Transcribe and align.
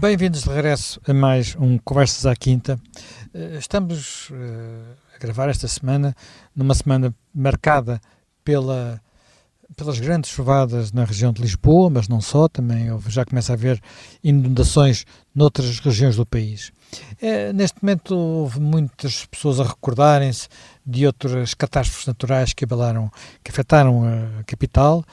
Bem-vindos 0.00 0.44
de 0.44 0.48
regresso 0.48 0.98
a 1.06 1.12
mais 1.12 1.54
um 1.60 1.76
Conversas 1.76 2.24
à 2.24 2.34
Quinta. 2.34 2.80
Eh, 3.34 3.56
estamos 3.58 4.30
uh, 4.30 4.34
a 5.14 5.18
gravar 5.18 5.50
esta 5.50 5.68
semana, 5.68 6.16
numa 6.56 6.72
semana 6.72 7.14
marcada 7.34 8.00
pela, 8.42 8.98
pelas 9.76 10.00
grandes 10.00 10.30
chuvadas 10.30 10.90
na 10.90 11.04
região 11.04 11.34
de 11.34 11.42
Lisboa, 11.42 11.90
mas 11.90 12.08
não 12.08 12.18
só, 12.22 12.48
também 12.48 12.86
já 13.08 13.26
começa 13.26 13.52
a 13.52 13.56
haver 13.56 13.78
inundações 14.24 15.04
noutras 15.34 15.78
regiões 15.80 16.16
do 16.16 16.24
país. 16.24 16.72
É, 17.20 17.52
neste 17.52 17.84
momento 17.84 18.16
houve 18.16 18.58
muitas 18.58 19.26
pessoas 19.26 19.60
a 19.60 19.64
recordarem-se 19.64 20.48
de 20.84 21.06
outras 21.06 21.52
catástrofes 21.52 22.06
naturais 22.06 22.54
que, 22.54 22.64
abalaram, 22.64 23.12
que 23.44 23.50
afetaram 23.50 24.04
a 24.04 24.44
capital, 24.44 25.04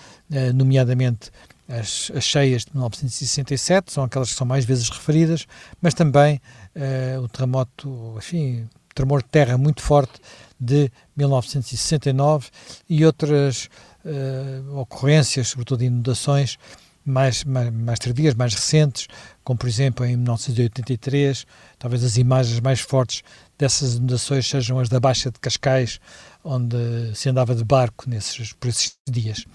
nomeadamente 0.56 1.30
as, 1.68 2.12
as 2.16 2.24
cheias 2.24 2.64
de 2.64 2.72
1967, 2.74 3.92
são 3.92 4.04
aquelas 4.04 4.30
que 4.32 4.36
são 4.36 4.48
mais 4.48 4.66
vezes 4.66 4.90
referidas, 4.90 5.46
mas 5.82 5.94
também 5.94 6.42
uh, 6.76 7.22
o 7.22 7.28
terremoto, 7.28 8.16
enfim, 8.18 8.68
tremor 8.96 9.22
de 9.22 9.30
terra 9.30 9.58
muito 9.58 9.82
forte 9.82 10.20
de 10.60 10.92
1969 11.16 12.50
e 12.90 13.06
outras 13.06 13.70
uh, 14.06 14.80
ocorrências, 14.80 15.50
sobretudo 15.50 15.84
inundações, 15.84 16.58
mais, 17.06 17.44
mais, 17.44 17.72
mais 17.72 18.00
tardias, 18.00 18.34
mais 18.34 18.54
recentes, 18.54 19.08
como 19.44 19.58
por 19.58 19.70
exemplo 19.70 20.06
em 20.06 20.18
1983, 20.18 21.46
talvez 21.80 22.04
as 22.04 22.18
imagens 22.18 22.60
mais 22.60 22.82
fortes 22.82 23.24
dessas 23.58 23.96
inundações 23.96 24.48
sejam 24.48 24.78
as 24.80 24.90
da 24.90 25.00
Baixa 25.00 25.32
de 25.32 25.40
Cascais, 25.40 26.00
onde 26.44 27.16
se 27.16 27.30
andava 27.30 27.56
de 27.56 27.64
barco 27.64 28.10
nesses, 28.10 28.52
por 28.54 28.68
esses 28.68 28.98
dias. 29.10 29.46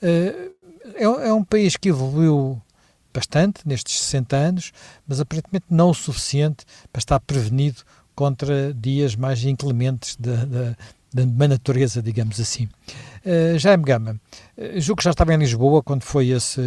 Uh, 0.00 0.51
é, 0.94 1.04
é 1.04 1.32
um 1.32 1.44
país 1.44 1.76
que 1.76 1.88
evoluiu 1.88 2.60
bastante 3.12 3.66
nestes 3.66 4.00
60 4.00 4.36
anos, 4.36 4.72
mas 5.06 5.20
aparentemente 5.20 5.66
não 5.70 5.90
o 5.90 5.94
suficiente 5.94 6.64
para 6.90 7.00
estar 7.00 7.20
prevenido 7.20 7.82
contra 8.14 8.72
dias 8.74 9.14
mais 9.14 9.44
inclementes 9.44 10.16
da, 10.16 10.74
da, 11.12 11.48
natureza, 11.48 12.02
digamos 12.02 12.40
assim. 12.40 12.68
Uh, 13.24 13.58
Jaime 13.58 13.84
Gama, 13.84 14.20
uh, 14.56 14.80
julgo 14.80 14.98
que 14.98 15.04
já 15.04 15.10
estava 15.10 15.34
em 15.34 15.38
Lisboa 15.38 15.82
quando 15.82 16.02
foi 16.02 16.28
esse, 16.28 16.60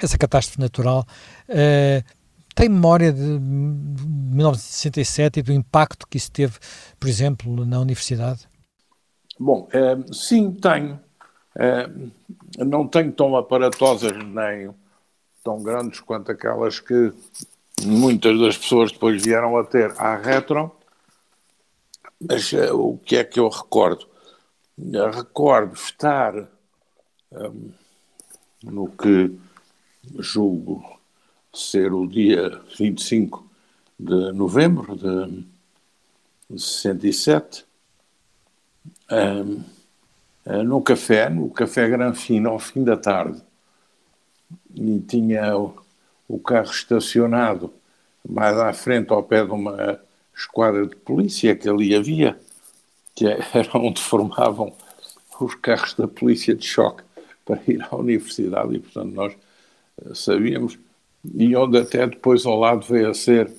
essa 0.00 0.18
catástrofe 0.18 0.60
natural. 0.60 1.06
Uh, 1.48 2.04
tem 2.54 2.68
memória 2.68 3.12
de 3.12 3.20
1967 3.20 5.38
e 5.38 5.42
do 5.42 5.52
impacto 5.52 6.06
que 6.08 6.16
isso 6.16 6.32
teve, 6.32 6.58
por 6.98 7.08
exemplo, 7.08 7.64
na 7.64 7.78
universidade? 7.78 8.48
Bom, 9.38 9.68
sim, 10.10 10.50
tenho. 10.50 10.98
É, 11.56 11.88
não 12.64 12.86
tenho 12.86 13.12
tão 13.12 13.36
aparatosas 13.36 14.12
nem 14.24 14.70
tão 15.42 15.62
grandes 15.62 16.00
quanto 16.00 16.30
aquelas 16.30 16.78
que 16.80 17.12
muitas 17.82 18.38
das 18.38 18.56
pessoas 18.56 18.92
depois 18.92 19.22
vieram 19.22 19.56
a 19.56 19.64
ter 19.64 19.92
à 19.98 20.16
retro, 20.16 20.70
mas 22.20 22.52
uh, 22.52 22.76
o 22.76 22.98
que 22.98 23.16
é 23.16 23.24
que 23.24 23.40
eu 23.40 23.48
recordo? 23.48 24.06
Eu 24.76 25.10
recordo 25.10 25.74
estar 25.74 26.34
um, 27.32 27.70
no 28.62 28.88
que 28.90 29.38
julgo 30.18 30.98
ser 31.52 31.92
o 31.92 32.06
dia 32.06 32.60
25 32.78 33.48
de 33.98 34.32
novembro 34.32 34.96
de 34.96 36.58
67, 36.60 37.64
um, 39.10 39.77
eh, 40.48 40.62
no 40.62 40.80
café, 40.80 41.28
no 41.28 41.50
Café 41.50 41.88
Granfino, 41.90 42.48
ao 42.48 42.58
fim 42.58 42.82
da 42.82 42.96
tarde, 42.96 43.42
e 44.74 44.98
tinha 45.00 45.54
o, 45.56 45.74
o 46.26 46.38
carro 46.38 46.70
estacionado 46.70 47.70
mais 48.26 48.56
à 48.56 48.72
frente, 48.72 49.12
ao 49.12 49.22
pé 49.22 49.44
de 49.44 49.52
uma 49.52 50.00
esquadra 50.34 50.86
de 50.86 50.96
polícia 50.96 51.54
que 51.54 51.68
ali 51.68 51.94
havia, 51.94 52.38
que 53.14 53.26
era 53.52 53.70
onde 53.74 54.00
formavam 54.00 54.72
os 55.38 55.54
carros 55.54 55.92
da 55.94 56.08
polícia 56.08 56.54
de 56.54 56.66
choque 56.66 57.02
para 57.44 57.60
ir 57.68 57.86
à 57.90 57.94
universidade, 57.94 58.74
e 58.74 58.78
portanto 58.78 59.12
nós 59.12 59.36
eh, 60.02 60.14
sabíamos, 60.14 60.78
e 61.34 61.54
onde 61.56 61.76
até 61.76 62.06
depois 62.06 62.46
ao 62.46 62.58
lado 62.58 62.86
veio 62.86 63.10
a 63.10 63.14
ser, 63.14 63.52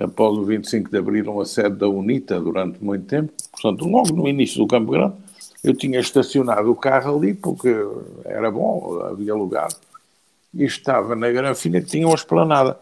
após 0.00 0.38
o 0.38 0.44
25 0.44 0.90
de 0.90 0.96
Abril, 0.96 1.30
uma 1.30 1.44
sede 1.44 1.76
da 1.76 1.88
UNITA 1.88 2.40
durante 2.40 2.82
muito 2.82 3.04
tempo, 3.04 3.34
portanto 3.52 3.86
logo 3.86 4.14
no 4.14 4.26
início 4.26 4.58
do 4.58 4.66
Campo 4.66 4.92
Grande, 4.92 5.25
eu 5.62 5.74
tinha 5.74 6.00
estacionado 6.00 6.70
o 6.70 6.76
carro 6.76 7.16
ali 7.16 7.34
porque 7.34 7.74
era 8.24 8.50
bom, 8.50 9.00
havia 9.00 9.34
lugar, 9.34 9.68
e 10.54 10.64
estava 10.64 11.14
na 11.14 11.30
Granfina 11.30 11.80
que 11.80 11.86
tinha 11.86 12.06
uma 12.06 12.14
esplanada. 12.14 12.78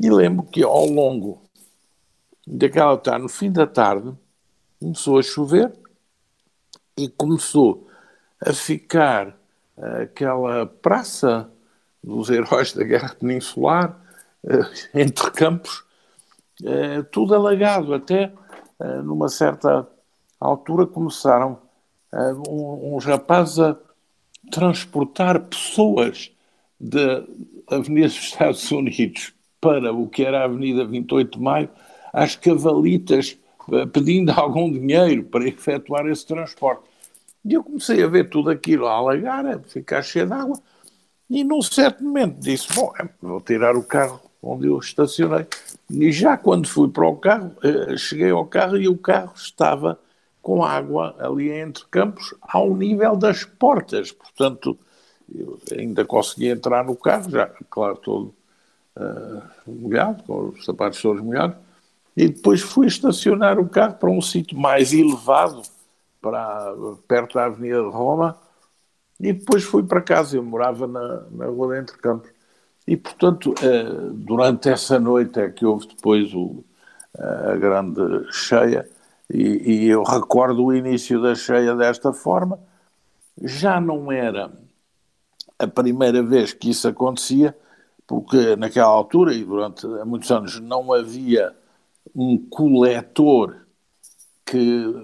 E 0.00 0.10
lembro 0.10 0.44
que 0.44 0.62
ao 0.62 0.86
longo 0.86 1.42
daquela 2.46 2.96
tarde, 2.96 3.22
no 3.22 3.28
fim 3.28 3.52
da 3.52 3.66
tarde, 3.66 4.12
começou 4.80 5.18
a 5.18 5.22
chover 5.22 5.72
e 6.96 7.08
começou 7.08 7.86
a 8.40 8.52
ficar 8.52 9.36
aquela 10.02 10.66
praça 10.66 11.48
dos 12.02 12.30
heróis 12.30 12.72
da 12.72 12.82
Guerra 12.82 13.14
Peninsular, 13.18 13.96
eh, 14.44 14.70
entre 14.94 15.30
campos, 15.30 15.84
eh, 16.64 17.02
tudo 17.12 17.34
alagado. 17.34 17.94
Até 17.94 18.32
eh, 18.80 19.02
numa 19.02 19.28
certa 19.28 19.86
altura 20.40 20.86
começaram 20.86 21.58
uh, 22.12 22.94
uns 22.94 23.04
rapazes 23.04 23.58
a 23.58 23.76
transportar 24.50 25.40
pessoas 25.40 26.30
da 26.78 27.24
Avenida 27.68 28.08
dos 28.08 28.16
Estados 28.16 28.70
Unidos 28.70 29.32
para 29.60 29.92
o 29.92 30.08
que 30.08 30.24
era 30.24 30.40
a 30.40 30.44
Avenida 30.44 30.84
28 30.84 31.38
de 31.38 31.44
Maio, 31.44 31.68
às 32.12 32.34
cavalitas, 32.36 33.38
uh, 33.68 33.86
pedindo 33.86 34.32
algum 34.38 34.70
dinheiro 34.70 35.24
para 35.24 35.46
efetuar 35.46 36.06
esse 36.06 36.26
transporte. 36.26 36.82
E 37.44 37.54
eu 37.54 37.62
comecei 37.62 38.02
a 38.02 38.08
ver 38.08 38.28
tudo 38.28 38.50
aquilo 38.50 38.86
a 38.86 38.92
alagar, 38.92 39.46
a 39.46 39.58
ficar 39.60 40.02
cheio 40.02 40.26
de 40.26 40.32
água, 40.32 40.58
e 41.30 41.42
num 41.42 41.62
certo 41.62 42.04
momento 42.04 42.38
disse: 42.40 42.68
Bom, 42.74 42.92
é, 43.00 43.08
vou 43.20 43.40
tirar 43.40 43.76
o 43.76 43.82
carro 43.82 44.20
onde 44.42 44.66
eu 44.66 44.78
estacionei. 44.78 45.46
E 45.90 46.10
já 46.10 46.36
quando 46.36 46.68
fui 46.68 46.88
para 46.88 47.06
o 47.06 47.16
carro, 47.16 47.52
uh, 47.64 47.96
cheguei 47.96 48.30
ao 48.30 48.44
carro 48.44 48.76
e 48.76 48.88
o 48.88 48.98
carro 48.98 49.32
estava 49.34 49.98
com 50.42 50.64
água 50.64 51.14
ali 51.18 51.50
entre 51.50 51.84
campos 51.86 52.34
ao 52.42 52.74
nível 52.74 53.16
das 53.16 53.44
portas. 53.44 54.10
Portanto, 54.10 54.76
eu 55.32 55.58
ainda 55.70 56.04
consegui 56.04 56.48
entrar 56.48 56.84
no 56.84 56.96
carro, 56.96 57.30
já, 57.30 57.46
claro, 57.70 57.96
todo 57.96 58.34
uh, 58.96 59.42
molhado, 59.66 60.22
com 60.24 60.48
os 60.48 60.64
sapatos 60.64 61.00
todos 61.00 61.22
molhados, 61.22 61.56
e 62.16 62.28
depois 62.28 62.60
fui 62.60 62.88
estacionar 62.88 63.58
o 63.58 63.68
carro 63.68 63.94
para 63.94 64.10
um 64.10 64.20
sítio 64.20 64.58
mais 64.58 64.92
elevado, 64.92 65.62
para, 66.20 66.74
perto 67.08 67.34
da 67.34 67.46
Avenida 67.46 67.82
de 67.82 67.88
Roma, 67.88 68.36
e 69.18 69.32
depois 69.32 69.62
fui 69.62 69.84
para 69.84 70.02
casa. 70.02 70.36
Eu 70.36 70.42
morava 70.42 70.86
na, 70.86 71.22
na 71.30 71.46
Rua 71.46 71.74
de 71.74 71.80
Entre 71.80 71.96
Campos. 71.98 72.30
E, 72.86 72.96
portanto, 72.96 73.54
uh, 73.62 74.10
durante 74.12 74.68
essa 74.68 74.98
noite 74.98 75.38
é 75.38 75.48
que 75.48 75.64
houve 75.64 75.86
depois 75.86 76.34
o, 76.34 76.64
a 77.16 77.56
grande 77.56 78.00
cheia, 78.32 78.88
e, 79.32 79.84
e 79.84 79.88
eu 79.88 80.02
recordo 80.02 80.62
o 80.62 80.74
início 80.74 81.20
da 81.22 81.34
cheia 81.34 81.74
desta 81.74 82.12
forma. 82.12 82.60
Já 83.42 83.80
não 83.80 84.12
era 84.12 84.52
a 85.58 85.66
primeira 85.66 86.22
vez 86.22 86.52
que 86.52 86.68
isso 86.68 86.86
acontecia, 86.86 87.56
porque 88.06 88.54
naquela 88.56 88.90
altura 88.90 89.32
e 89.32 89.42
durante 89.42 89.86
muitos 90.04 90.30
anos 90.30 90.60
não 90.60 90.92
havia 90.92 91.56
um 92.14 92.36
coletor 92.36 93.56
que 94.44 94.94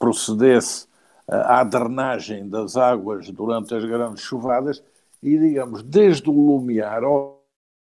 procedesse 0.00 0.88
à 1.28 1.62
drenagem 1.62 2.48
das 2.48 2.76
águas 2.76 3.30
durante 3.30 3.72
as 3.72 3.84
grandes 3.84 4.24
chuvadas 4.24 4.82
e, 5.22 5.38
digamos, 5.38 5.82
desde 5.84 6.28
o 6.28 6.32
Lumiar 6.32 7.04
ao 7.04 7.40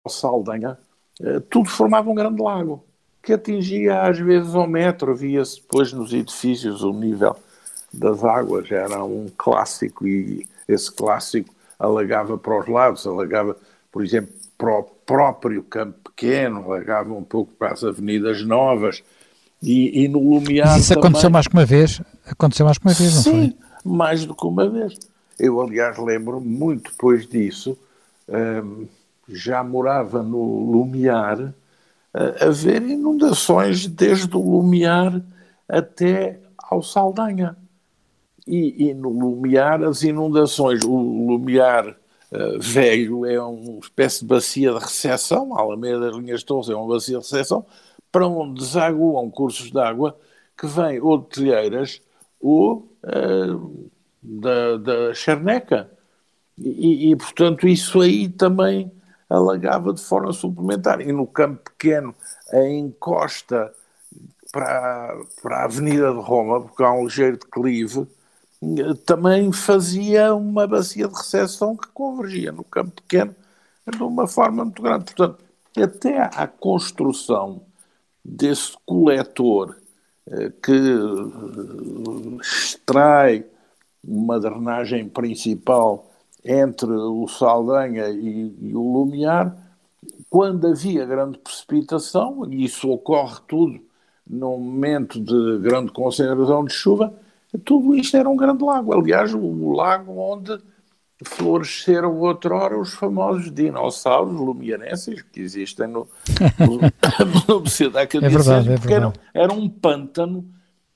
Saldanha, 0.07 0.79
eh, 1.19 1.41
tudo 1.49 1.71
formava 1.71 2.11
um 2.11 2.15
grande 2.15 2.43
lago 2.43 2.85
que 3.23 3.33
atingia 3.33 4.03
às 4.03 4.19
vezes 4.19 4.55
ao 4.55 4.67
metro, 4.67 5.15
via-se 5.15 5.61
depois 5.61 5.93
nos 5.93 6.13
edifícios 6.13 6.83
o 6.83 6.93
nível 6.93 7.37
das 7.93 8.25
águas, 8.25 8.71
era 8.71 9.05
um 9.05 9.31
clássico 9.37 10.07
e 10.07 10.47
esse 10.67 10.91
clássico 10.91 11.55
alagava 11.79 12.39
para 12.39 12.59
os 12.59 12.67
lados, 12.67 13.07
alagava, 13.07 13.57
por 13.91 14.05
exemplo, 14.05 14.33
para 14.57 14.79
o 14.79 14.83
próprio 14.83 15.63
campo 15.63 15.99
pequeno, 16.11 16.65
alagava 16.65 17.13
um 17.13 17.23
pouco 17.23 17.53
para 17.53 17.73
as 17.73 17.85
avenidas 17.85 18.43
novas 18.45 19.03
e, 19.63 20.05
e 20.05 20.09
no 20.09 20.19
Lumiar 20.19 20.79
Isso 20.79 20.95
também... 20.95 21.05
aconteceu 21.05 21.31
mais 21.31 21.47
que 21.47 21.55
uma 21.55 21.67
vez? 21.67 22.01
Aconteceu 22.27 22.67
mais 22.67 22.79
que 22.79 22.87
uma 22.87 22.95
vez, 22.95 23.15
não 23.15 23.23
Sim, 23.23 23.31
foi? 23.31 23.57
mais 23.85 24.25
do 24.25 24.35
que 24.35 24.47
uma 24.47 24.69
vez. 24.69 24.99
Eu, 25.39 25.61
aliás, 25.61 25.99
lembro 25.99 26.41
muito 26.41 26.91
depois 26.91 27.27
disso, 27.27 27.77
hum, 28.29 28.87
já 29.29 29.63
morava 29.63 30.23
no 30.23 30.71
Lumiar, 30.71 31.53
haver 32.15 32.83
inundações 32.83 33.87
desde 33.87 34.37
o 34.37 34.41
Lumiar 34.41 35.23
até 35.69 36.41
ao 36.59 36.83
Saldanha. 36.83 37.57
E, 38.47 38.89
e, 38.89 38.95
no 38.95 39.11
Lumiar, 39.11 39.83
as 39.83 40.03
inundações, 40.03 40.85
o 40.85 40.97
Lumiar 40.97 41.89
uh, 41.89 42.59
velho 42.59 43.25
é 43.25 43.41
uma 43.41 43.79
espécie 43.79 44.21
de 44.21 44.27
bacia 44.27 44.73
de 44.73 44.79
recepção, 44.79 45.57
a 45.57 45.61
Alameda 45.61 46.01
das 46.01 46.17
Linhas 46.17 46.43
Torres 46.43 46.69
é 46.69 46.75
uma 46.75 46.95
bacia 46.95 47.19
de 47.19 47.25
recepção, 47.25 47.65
para 48.11 48.27
onde 48.27 48.61
desaguam 48.61 49.31
cursos 49.31 49.71
de 49.71 49.79
água 49.79 50.19
que 50.59 50.67
vêm 50.67 51.01
ou 51.01 51.19
de 51.19 51.29
telheiras 51.29 52.03
ou 52.41 52.89
uh, 53.05 53.91
da, 54.23 54.77
da 54.77 55.15
charneca. 55.15 55.91
E, 56.59 57.11
e, 57.11 57.17
portanto, 57.17 57.67
isso 57.67 58.01
aí 58.01 58.29
também 58.29 58.91
alagava 59.33 59.93
de 59.93 60.01
forma 60.01 60.33
suplementar. 60.33 61.01
E 61.01 61.13
no 61.13 61.27
campo 61.27 61.71
pequeno, 61.71 62.15
a 62.53 62.67
encosta 62.69 63.73
para, 64.53 65.17
para 65.43 65.57
a 65.59 65.65
Avenida 65.65 66.13
de 66.13 66.21
Roma, 66.21 66.61
porque 66.61 66.83
há 66.83 66.93
um 66.93 67.05
ligeiro 67.05 67.39
declive, 67.39 68.07
também 69.05 69.53
fazia 69.53 70.35
uma 70.35 70.67
bacia 70.67 71.09
de 71.09 71.15
recepção 71.15 71.77
que 71.77 71.89
convergia 71.89 72.53
no 72.53 72.63
campo 72.63 73.03
pequeno 73.03 73.35
de 73.91 74.03
uma 74.03 74.29
forma 74.29 74.65
muito 74.65 74.81
grande. 74.81 75.07
Portanto, 75.07 75.43
até 75.77 76.19
a 76.19 76.47
construção 76.47 77.63
desse 78.25 78.77
coletor 78.87 79.77
eh, 80.29 80.53
que 80.63 80.73
eh, 80.73 82.41
extrai 82.41 83.45
uma 84.05 84.39
drenagem 84.39 85.09
principal 85.09 86.12
entre 86.45 86.91
o 86.91 87.27
Saldanha 87.29 88.09
e, 88.09 88.55
e, 88.61 88.75
o 88.75 88.83
Lumiar, 88.83 89.57
quando 90.29 90.67
havia 90.67 91.05
grande 91.05 91.39
precipitação, 91.39 92.47
e 92.51 92.65
isso 92.65 92.91
ocorre 92.91 93.41
tudo 93.47 93.81
num 94.27 94.59
momento 94.59 95.21
de 95.21 95.59
grande 95.59 95.93
concentração 95.93 96.65
de 96.65 96.73
chuva, 96.73 97.13
tudo 97.65 97.95
isto 97.95 98.17
era 98.17 98.29
um 98.29 98.37
grande 98.37 98.65
lago. 98.65 98.93
Aliás, 98.93 99.35
o 99.35 99.73
lago 99.73 100.19
onde 100.19 100.59
floresceram 101.25 102.19
outrora 102.19 102.79
os 102.79 102.95
famosos 102.95 103.53
dinossauros 103.53 104.35
lumiarenses 104.35 105.23
que 105.23 105.41
existem 105.41 105.87
no, 105.87 106.09
no, 106.59 107.61
no 107.61 107.67
Cidade 107.69 108.17
é 108.17 108.21
verdade, 108.21 108.73
é 108.73 108.77
verdade. 108.77 108.93
Era, 108.93 109.13
era 109.45 109.53
um 109.53 109.69
pântano 109.69 110.45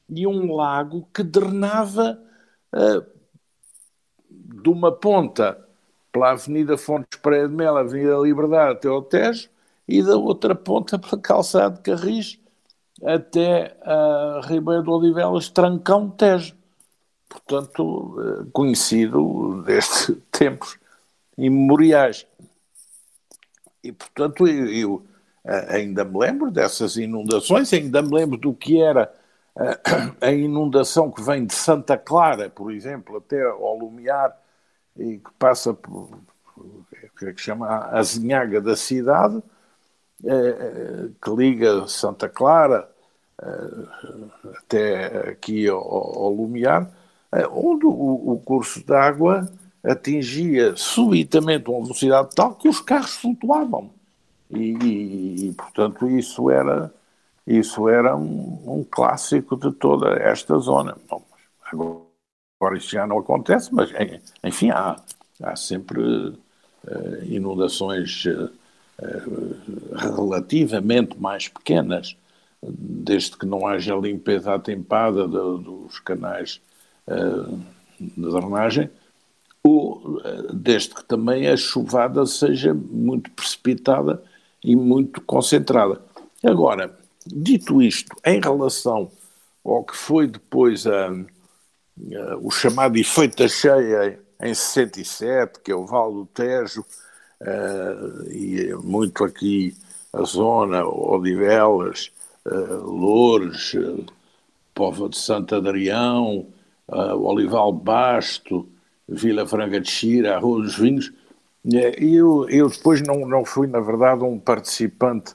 e 0.09 0.27
um 0.27 0.55
lago 0.55 1.09
que 1.13 1.23
drenava 1.23 2.19
uh, 2.73 3.16
de 4.47 4.69
uma 4.69 4.93
ponta 4.93 5.59
pela 6.13 6.31
Avenida 6.31 6.79
Fontes 6.79 7.19
Pereira 7.21 7.49
de 7.49 7.55
Melo, 7.55 7.79
Avenida 7.79 8.17
Liberdade 8.19 8.73
até 8.73 8.89
o 8.89 9.03
Tejo, 9.03 9.49
e 9.87 10.03
da 10.03 10.17
outra 10.17 10.55
ponta 10.55 10.99
pela 10.99 11.21
Calçada 11.21 11.77
de 11.77 11.83
Carris 11.83 12.39
até 13.05 13.77
a 13.83 14.41
Ribeiro 14.45 14.83
de 14.83 14.91
Odivelas, 14.91 15.49
Trancão 15.49 16.09
Tejo. 16.09 16.55
Portanto, 17.29 18.17
eh, 18.19 18.47
conhecido 18.53 19.63
desde 19.67 20.15
tempos 20.33 20.79
imemoriais. 21.37 22.27
E, 23.83 23.93
portanto, 23.93 24.47
eu, 24.47 24.67
eu 24.73 25.07
eh, 25.45 25.77
ainda 25.77 26.05
me 26.05 26.19
lembro 26.19 26.51
dessas 26.51 26.97
inundações, 26.97 27.73
ainda 27.73 28.01
me 28.01 28.15
lembro 28.15 28.39
do 28.39 28.55
que 28.55 28.81
era 28.81 29.13
a 30.21 30.31
inundação 30.33 31.11
que 31.11 31.23
vem 31.23 31.47
de 31.47 31.55
Santa 31.55 31.97
Clara, 31.97 32.51
por 32.51 32.73
exemplo, 32.73 33.17
até 33.17 33.43
ao 33.43 33.79
Lumiar, 33.79 34.37
e 34.97 35.19
que 35.19 35.31
passa 35.39 35.73
por, 35.73 36.11
que, 37.19 37.27
é 37.27 37.33
que 37.33 37.41
chama 37.41 37.67
a 37.67 37.99
Azinhaga 37.99 38.61
da 38.61 38.77
cidade, 38.77 39.43
eh, 40.25 41.09
que 41.23 41.31
liga 41.31 41.87
Santa 41.89 42.29
Clara 42.29 42.89
até 44.59 45.31
aqui 45.31 45.69
ao, 45.69 45.79
ao 45.79 46.33
Lumiar, 46.33 46.91
onde 47.51 47.85
o, 47.85 48.33
o 48.33 48.41
curso 48.43 48.85
d'água 48.85 49.47
atingia 49.85 50.75
subitamente 50.77 51.69
uma 51.71 51.83
velocidade 51.83 52.35
tal 52.35 52.55
que 52.55 52.69
os 52.69 52.81
carros 52.81 53.17
flutuavam. 53.17 53.91
E, 54.51 54.73
e, 54.83 55.49
e 55.49 55.53
portanto, 55.53 56.09
isso 56.09 56.51
era 56.51 56.93
isso 57.47 57.89
era 57.89 58.17
um, 58.17 58.63
um, 58.67 58.85
clássico 58.85 59.57
de 59.57 59.71
toda 59.73 60.15
esta 60.17 60.59
zona. 60.59 60.97
Bom, 61.09 61.25
agora, 61.63 62.77
isso 62.77 62.91
já 62.91 63.07
não 63.07 63.19
acontece, 63.19 63.73
mas 63.73 63.91
enfim, 64.43 64.71
há, 64.71 64.97
há 65.41 65.55
sempre 65.55 66.01
uh, 66.01 67.25
inundações 67.25 68.25
uh, 68.27 68.51
relativamente 69.95 71.17
mais 71.21 71.47
pequenas, 71.47 72.17
desde 72.63 73.37
que 73.37 73.47
não 73.47 73.67
haja 73.67 73.95
limpeza 73.95 74.55
atempada 74.55 75.29
de, 75.29 75.63
dos 75.63 76.01
canais 76.01 76.61
uh, 77.07 77.61
de 78.01 78.23
drenagem, 78.23 78.91
ou 79.63 80.21
desde 80.53 80.95
que 80.95 81.05
também 81.05 81.49
a 81.49 81.57
chuvada 81.57 82.25
seja 82.25 82.73
muito 82.73 83.31
precipitada 83.33 84.23
e 84.63 84.77
muito 84.77 85.21
concentrada. 85.21 86.01
Agora, 86.45 86.97
Dito 87.27 87.83
isto, 87.83 88.15
em 88.25 88.41
relação 88.41 89.11
ao 89.65 89.85
que 89.85 89.97
foi 89.97 90.27
depois 90.27 90.87
a, 90.87 91.09
a, 91.09 92.37
o 92.41 92.51
chamado 92.51 92.97
efeito 92.97 93.49
cheia 93.49 94.19
em 94.41 94.55
67, 94.55 95.61
que 95.61 95.73
é 95.73 95.75
o 95.75 95.87
Val 95.87 96.13
do 96.13 96.27
Tejo, 96.27 96.85
uh, 97.41 98.31
e 98.31 98.75
muito 98.83 99.25
aqui 99.25 99.75
a 100.13 100.23
zona, 100.23 100.87
Odivelas, 100.87 102.13
uh, 102.47 102.91
Loures, 102.91 103.75
uh, 103.75 104.05
Pova 104.75 105.09
de 105.09 105.17
Santo 105.17 105.55
Adrião, 105.55 106.47
Olival 106.89 107.73
Basto, 107.73 108.69
Vila 109.09 109.47
Franca 109.47 109.81
de 109.81 109.91
Xira, 109.91 110.39
Rua 110.39 110.63
dos 110.63 110.77
Vinhos. 110.77 111.13
Eu, 111.65 112.47
eu 112.51 112.69
depois 112.69 113.01
não, 113.01 113.27
não 113.27 113.43
fui, 113.45 113.67
na 113.67 113.81
verdade, 113.81 114.23
um 114.23 114.39
participante 114.39 115.35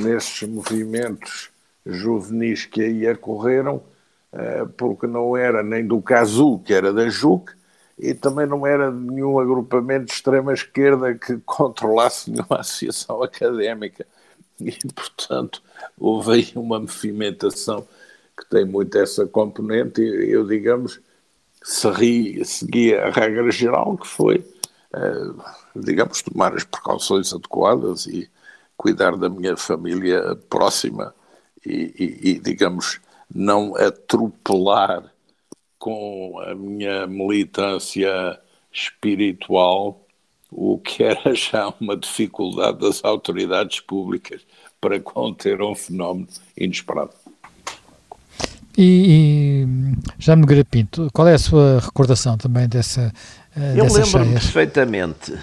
nesses 0.00 0.48
movimentos 0.48 1.50
juvenis 1.84 2.64
que 2.64 2.82
aí 2.82 3.10
ocorreram, 3.10 3.82
eh, 4.32 4.64
porque 4.76 5.06
não 5.06 5.36
era 5.36 5.62
nem 5.62 5.86
do 5.86 6.00
CASU, 6.00 6.60
que 6.60 6.72
era 6.72 6.92
da 6.92 7.08
JUC, 7.08 7.52
e 7.98 8.14
também 8.14 8.46
não 8.46 8.66
era 8.66 8.90
de 8.90 8.98
nenhum 8.98 9.38
agrupamento 9.38 10.06
de 10.06 10.12
extrema-esquerda 10.12 11.14
que 11.14 11.38
controlasse 11.44 12.30
nenhuma 12.30 12.60
associação 12.60 13.22
académica. 13.22 14.06
E, 14.60 14.72
portanto, 14.94 15.62
houve 15.98 16.32
aí 16.32 16.52
uma 16.54 16.78
movimentação 16.80 17.86
que 18.36 18.48
tem 18.48 18.64
muito 18.64 18.96
essa 18.96 19.26
componente, 19.26 20.00
e 20.00 20.30
eu, 20.30 20.46
digamos, 20.46 21.00
segui, 21.62 22.44
segui 22.44 22.94
a 22.94 23.10
regra 23.10 23.50
geral, 23.50 23.96
que 23.98 24.06
foi, 24.06 24.44
eh, 24.94 25.30
digamos, 25.76 26.22
tomar 26.22 26.54
as 26.54 26.64
precauções 26.64 27.32
adequadas 27.32 28.06
e 28.06 28.30
cuidar 28.82 29.16
da 29.16 29.28
minha 29.28 29.56
família 29.56 30.36
próxima 30.50 31.14
e, 31.64 31.94
e, 31.96 32.30
e, 32.30 32.38
digamos, 32.40 33.00
não 33.32 33.76
atropelar 33.76 35.04
com 35.78 36.40
a 36.44 36.52
minha 36.52 37.06
militância 37.06 38.40
espiritual 38.72 40.04
o 40.50 40.78
que 40.78 41.04
era 41.04 41.30
já 41.32 41.72
uma 41.80 41.96
dificuldade 41.96 42.80
das 42.80 43.04
autoridades 43.04 43.78
públicas 43.78 44.42
para 44.80 44.98
conter 44.98 45.62
um 45.62 45.76
fenómeno 45.76 46.26
inesperado. 46.56 47.12
E, 48.76 49.64
e 49.64 49.66
já 50.18 50.34
me 50.34 50.64
Pinto, 50.64 51.08
qual 51.12 51.28
é 51.28 51.34
a 51.34 51.38
sua 51.38 51.78
recordação 51.78 52.36
também 52.36 52.68
dessa 52.68 53.12
eh, 53.56 53.74
Eu 53.76 53.84
lembro-me 53.84 54.32
perfeitamente 54.32 55.38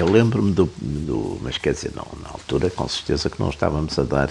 eu 0.00 0.10
lembro-me 0.10 0.52
do, 0.52 0.70
do, 0.76 1.38
Mas 1.42 1.58
quer 1.58 1.72
dizer, 1.72 1.92
não, 1.94 2.06
na 2.22 2.28
altura, 2.28 2.70
com 2.70 2.88
certeza 2.88 3.28
que 3.28 3.40
não 3.40 3.50
estávamos 3.50 3.98
a 3.98 4.02
dar. 4.02 4.30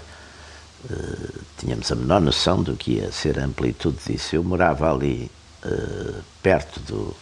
Uh, 0.90 1.40
tínhamos 1.58 1.92
a 1.92 1.96
menor 1.96 2.22
noção 2.22 2.62
do 2.62 2.76
que 2.76 2.94
ia 2.94 3.12
ser 3.12 3.40
a 3.40 3.46
amplitude 3.46 3.98
disso. 4.06 4.36
Eu 4.36 4.44
morava 4.44 4.92
ali 4.92 5.30
uh, 5.66 6.24
perto 6.42 6.80
do. 6.82 7.16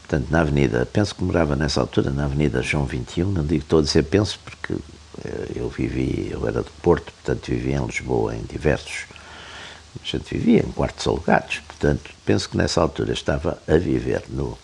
Portanto, 0.00 0.30
na 0.30 0.40
Avenida. 0.40 0.86
Penso 0.86 1.14
que 1.14 1.22
morava 1.22 1.54
nessa 1.54 1.80
altura 1.80 2.10
na 2.10 2.24
Avenida 2.24 2.62
João 2.62 2.84
21. 2.84 3.30
Não 3.30 3.44
digo 3.44 3.62
estou 3.62 3.78
a 3.78 3.82
dizer 3.82 4.04
penso 4.04 4.38
porque 4.44 4.72
uh, 4.72 4.82
eu 5.54 5.68
vivi. 5.68 6.28
Eu 6.30 6.46
era 6.48 6.62
de 6.62 6.70
Porto, 6.82 7.12
portanto, 7.12 7.46
vivia 7.50 7.76
em 7.76 7.86
Lisboa 7.86 8.34
em 8.34 8.42
diversos. 8.42 9.04
A 10.02 10.06
gente 10.06 10.34
vivia 10.34 10.60
em 10.60 10.72
quartos 10.72 11.06
alugados. 11.06 11.60
Portanto, 11.66 12.10
penso 12.24 12.48
que 12.48 12.56
nessa 12.56 12.80
altura 12.80 13.12
estava 13.12 13.58
a 13.68 13.76
viver 13.76 14.24
no 14.28 14.58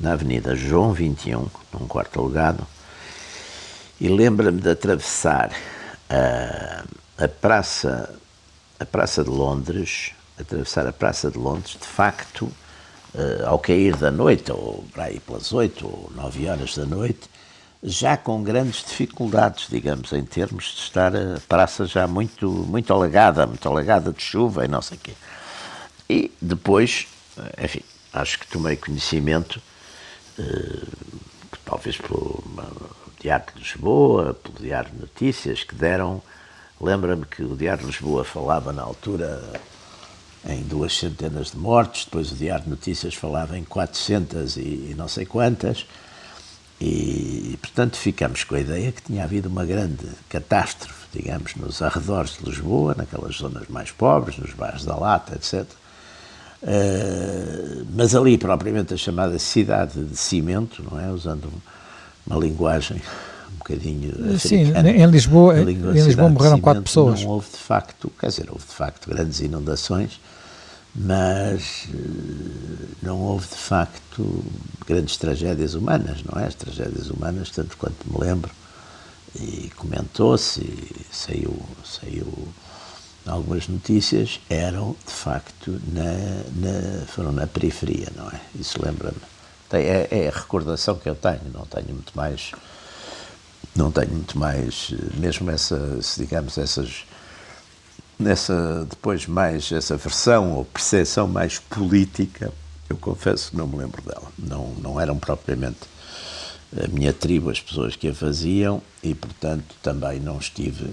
na 0.00 0.12
Avenida 0.12 0.56
João 0.56 0.92
21, 0.92 1.46
num 1.72 1.86
quarto 1.86 2.18
alugado, 2.18 2.66
e 4.00 4.08
lembra-me 4.08 4.60
de 4.60 4.70
atravessar 4.70 5.52
a, 6.08 6.84
a 7.22 7.28
praça 7.28 8.18
a 8.80 8.86
Praça 8.86 9.22
de 9.22 9.28
Londres, 9.28 10.12
atravessar 10.40 10.86
a 10.86 10.92
Praça 10.92 11.30
de 11.30 11.36
Londres, 11.36 11.76
de 11.78 11.86
facto, 11.86 12.44
uh, 13.14 13.46
ao 13.46 13.58
cair 13.58 13.94
da 13.94 14.10
noite, 14.10 14.50
ou 14.50 14.82
para 14.90 15.04
aí 15.04 15.20
pelas 15.20 15.52
8 15.52 15.86
ou 15.86 16.10
9 16.16 16.48
horas 16.48 16.74
da 16.74 16.86
noite, 16.86 17.28
já 17.82 18.16
com 18.16 18.42
grandes 18.42 18.82
dificuldades, 18.82 19.68
digamos, 19.68 20.12
em 20.14 20.24
termos 20.24 20.64
de 20.74 20.80
estar 20.80 21.14
a 21.14 21.40
praça 21.46 21.84
já 21.84 22.06
muito, 22.06 22.48
muito 22.50 22.90
alagada, 22.90 23.46
muito 23.46 23.68
alagada 23.68 24.12
de 24.12 24.22
chuva 24.22 24.64
e 24.64 24.68
não 24.68 24.80
sei 24.80 24.96
o 24.96 25.00
quê. 25.00 25.12
E 26.08 26.32
depois, 26.40 27.06
enfim, 27.62 27.82
acho 28.14 28.38
que 28.38 28.46
tomei 28.46 28.76
conhecimento 28.76 29.60
talvez 31.64 31.96
pelo 31.96 32.42
Diário 33.20 33.46
de 33.54 33.60
Lisboa, 33.60 34.34
pelo 34.34 34.58
Diário 34.58 34.90
de 34.90 35.00
Notícias, 35.00 35.62
que 35.62 35.74
deram. 35.74 36.22
Lembra-me 36.80 37.26
que 37.26 37.42
o 37.42 37.56
Diário 37.56 37.82
de 37.82 37.90
Lisboa 37.90 38.24
falava 38.24 38.72
na 38.72 38.82
altura 38.82 39.42
em 40.46 40.62
duas 40.62 40.96
centenas 40.96 41.50
de 41.50 41.58
mortes, 41.58 42.06
depois 42.06 42.32
o 42.32 42.34
Diário 42.34 42.64
de 42.64 42.70
Notícias 42.70 43.14
falava 43.14 43.58
em 43.58 43.64
400 43.64 44.56
e 44.56 44.94
não 44.96 45.06
sei 45.06 45.26
quantas, 45.26 45.84
e, 46.80 47.58
portanto 47.60 47.98
ficamos 47.98 48.42
com 48.42 48.54
a 48.54 48.60
ideia 48.60 48.90
que 48.90 49.02
tinha 49.02 49.24
havido 49.24 49.50
uma 49.50 49.66
grande 49.66 50.06
catástrofe, 50.30 51.06
digamos, 51.12 51.54
nos 51.56 51.82
arredores 51.82 52.38
de 52.38 52.44
Lisboa, 52.48 52.94
naquelas 52.96 53.36
zonas 53.36 53.68
mais 53.68 53.90
pobres, 53.90 54.38
nos 54.38 54.54
bairros 54.54 54.86
da 54.86 54.96
Lata, 54.96 55.34
etc. 55.34 55.66
Uh, 56.62 56.66
eh, 56.66 57.82
mas 57.94 58.14
ali, 58.14 58.36
propriamente, 58.36 58.94
a 58.94 58.96
chamada 58.96 59.38
cidade 59.38 60.04
de 60.04 60.16
cimento, 60.16 60.84
não 60.90 61.00
é? 61.00 61.10
Usando 61.10 61.50
uma 62.26 62.38
linguagem 62.38 63.00
um 63.52 63.58
bocadinho 63.58 64.38
Sim, 64.38 64.72
em 64.74 65.06
Lisboa, 65.06 65.60
em 65.60 65.64
Lisboa 65.64 66.28
morreram 66.28 66.60
quatro 66.60 66.82
pessoas. 66.82 67.22
Não 67.22 67.30
houve 67.30 67.50
de 67.50 67.58
facto, 67.58 68.12
quer 68.18 68.28
dizer, 68.28 68.48
houve 68.50 68.66
de 68.66 68.74
facto 68.74 69.08
grandes 69.08 69.40
inundações, 69.40 70.20
mas 70.94 71.88
eh, 71.92 72.86
não 73.02 73.20
houve 73.20 73.46
de 73.48 73.56
facto 73.56 74.44
grandes 74.86 75.16
tragédias 75.16 75.74
humanas, 75.74 76.22
não 76.24 76.40
é? 76.40 76.46
As 76.46 76.54
tragédias 76.54 77.10
humanas, 77.10 77.50
tanto 77.50 77.76
quanto 77.76 77.96
me 78.06 78.18
lembro, 78.18 78.50
e 79.38 79.70
comentou-se, 79.76 80.60
e 80.60 81.06
saiu, 81.10 81.56
saiu 81.84 82.26
algumas 83.30 83.68
notícias, 83.68 84.40
eram 84.48 84.96
de 85.06 85.12
facto 85.12 85.80
na, 85.88 86.02
na, 86.54 87.06
foram 87.06 87.32
na 87.32 87.46
periferia, 87.46 88.08
não 88.16 88.28
é? 88.28 88.40
Isso 88.54 88.82
lembra-me. 88.82 89.18
É, 89.72 90.08
é 90.10 90.28
a 90.28 90.32
recordação 90.36 90.96
que 90.96 91.08
eu 91.08 91.14
tenho, 91.14 91.40
não 91.54 91.64
tenho 91.64 91.94
muito 91.94 92.12
mais, 92.14 92.50
não 93.74 93.92
tenho 93.92 94.10
muito 94.10 94.36
mais, 94.36 94.92
mesmo 95.14 95.50
essa, 95.50 95.98
digamos, 96.16 96.58
essas 96.58 97.04
nessa 98.18 98.86
depois 98.88 99.26
mais 99.26 99.72
essa 99.72 99.96
versão 99.96 100.52
ou 100.52 100.64
percepção 100.64 101.26
mais 101.26 101.58
política, 101.58 102.52
eu 102.88 102.96
confesso 102.96 103.50
que 103.50 103.56
não 103.56 103.66
me 103.66 103.76
lembro 103.76 104.02
dela. 104.02 104.30
Não, 104.38 104.74
não 104.82 105.00
eram 105.00 105.16
propriamente 105.18 105.78
a 106.76 106.86
minha 106.88 107.12
tribo 107.12 107.50
as 107.50 107.60
pessoas 107.60 107.96
que 107.96 108.08
a 108.08 108.14
faziam 108.14 108.82
e, 109.02 109.14
portanto, 109.14 109.74
também 109.82 110.20
não 110.20 110.38
estive, 110.38 110.90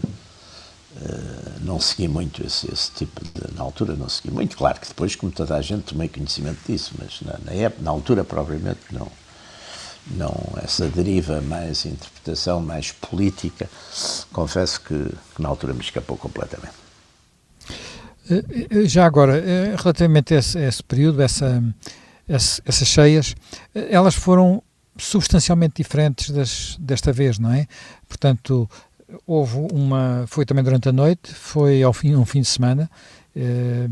uh, 1.01 1.65
não 1.65 1.79
segui 1.79 2.07
muito 2.07 2.45
esse, 2.45 2.71
esse, 2.71 2.91
tipo 2.91 3.21
de. 3.23 3.55
Na 3.55 3.63
altura 3.63 3.95
não 3.95 4.09
segui 4.09 4.31
muito, 4.31 4.57
claro 4.57 4.79
que 4.79 4.87
depois, 4.87 5.15
como 5.15 5.31
toda 5.31 5.55
a 5.55 5.61
gente, 5.61 5.93
tomei 5.93 6.07
conhecimento 6.09 6.59
disso, 6.65 6.93
mas 6.97 7.21
na, 7.21 7.37
na, 7.45 7.53
época, 7.53 7.83
na 7.83 7.91
altura 7.91 8.23
propriamente 8.23 8.79
não. 8.91 9.07
Não, 10.09 10.33
essa 10.63 10.87
deriva 10.87 11.41
mais 11.41 11.85
interpretação, 11.85 12.61
mais 12.61 12.93
política, 12.93 13.69
confesso 14.31 14.79
que, 14.79 14.93
que 15.35 15.41
na 15.41 15.49
altura 15.49 15.73
me 15.73 15.81
escapou 15.81 16.15
completamente. 16.15 16.87
Eh, 18.29 18.67
eh, 18.69 18.87
já 18.87 19.05
agora, 19.05 19.37
eh, 19.37 19.75
relativamente 19.77 20.33
a 20.33 20.39
esse, 20.39 20.57
a 20.57 20.67
esse 20.67 20.83
período, 20.83 21.21
essa, 21.21 21.63
essa, 22.27 22.61
essas 22.65 22.87
cheias, 22.87 23.35
elas 23.73 24.15
foram 24.15 24.61
substancialmente 24.97 25.75
diferentes 25.81 26.29
das, 26.31 26.75
desta 26.79 27.13
vez, 27.13 27.39
não 27.39 27.51
é? 27.51 27.67
Portanto, 28.07 28.69
houve 29.25 29.57
uma, 29.71 30.25
foi 30.27 30.45
também 30.45 30.63
durante 30.63 30.89
a 30.89 30.91
noite, 30.91 31.33
foi 31.33 31.81
ao 31.81 31.93
fim, 31.93 32.15
um 32.15 32.25
fim 32.25 32.41
de 32.41 32.47
semana, 32.47 32.89
eh, 33.35 33.87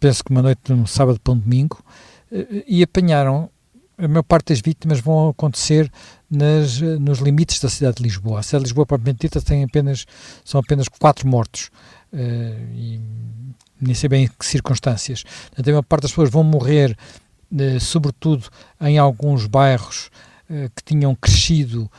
penso 0.00 0.22
que 0.22 0.30
uma 0.30 0.42
noite 0.42 0.60
de 0.64 0.72
um 0.72 0.86
sábado 0.86 1.18
para 1.20 1.32
um 1.32 1.38
domingo, 1.38 1.82
eh, 2.30 2.64
e 2.66 2.82
apanharam, 2.82 3.48
a 3.96 4.08
maior 4.08 4.24
parte 4.24 4.48
das 4.52 4.60
vítimas 4.60 5.00
vão 5.00 5.28
acontecer 5.28 5.90
nas, 6.28 6.80
nos 6.80 7.20
limites 7.20 7.60
da 7.60 7.68
cidade 7.68 7.98
de 7.98 8.02
Lisboa. 8.02 8.40
A 8.40 8.42
cidade 8.42 8.64
de 8.64 8.68
Lisboa, 8.70 8.86
propriamente 8.86 9.20
dita, 9.20 9.40
tem 9.40 9.62
apenas, 9.62 10.04
são 10.44 10.60
apenas 10.60 10.88
quatro 10.88 11.28
mortos. 11.28 11.70
Uh, 12.12 12.74
e 12.74 13.00
nem 13.80 13.94
sei 13.94 14.08
bem 14.08 14.24
em 14.24 14.28
que 14.28 14.44
circunstâncias. 14.44 15.24
A 15.56 15.62
maior 15.62 15.82
parte 15.82 16.02
das 16.02 16.10
pessoas 16.10 16.30
vão 16.30 16.42
morrer, 16.42 16.96
sobretudo 17.80 18.48
em 18.80 18.98
alguns 18.98 19.46
bairros 19.46 20.10
que 20.74 20.82
tinham 20.84 21.14
crescido 21.14 21.90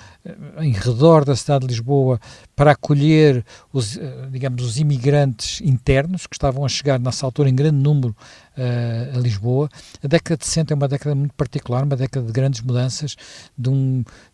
em 0.60 0.72
redor 0.72 1.24
da 1.24 1.36
cidade 1.36 1.68
de 1.68 1.74
Lisboa 1.74 2.20
para 2.56 2.72
acolher 2.72 3.46
os, 3.72 4.00
digamos, 4.32 4.64
os 4.64 4.80
imigrantes 4.80 5.62
internos 5.62 6.26
que 6.26 6.36
estavam 6.36 6.66
a 6.66 6.70
chegar 6.70 7.00
nessa 7.00 7.26
altura 7.26 7.50
em 7.50 7.56
grande 7.56 7.78
número 7.78 8.16
uh, 8.58 9.18
a 9.18 9.20
Lisboa. 9.20 9.70
A 10.04 10.08
década 10.08 10.38
de 10.38 10.46
60 10.46 10.74
é 10.74 10.76
uma 10.76 10.88
década 10.88 11.16
muito 11.16 11.34
particular, 11.34 11.84
uma 11.84 11.96
década 11.96 12.26
de 12.26 12.32
grandes 12.32 12.62
mudanças, 12.62 13.16
de 13.58 13.70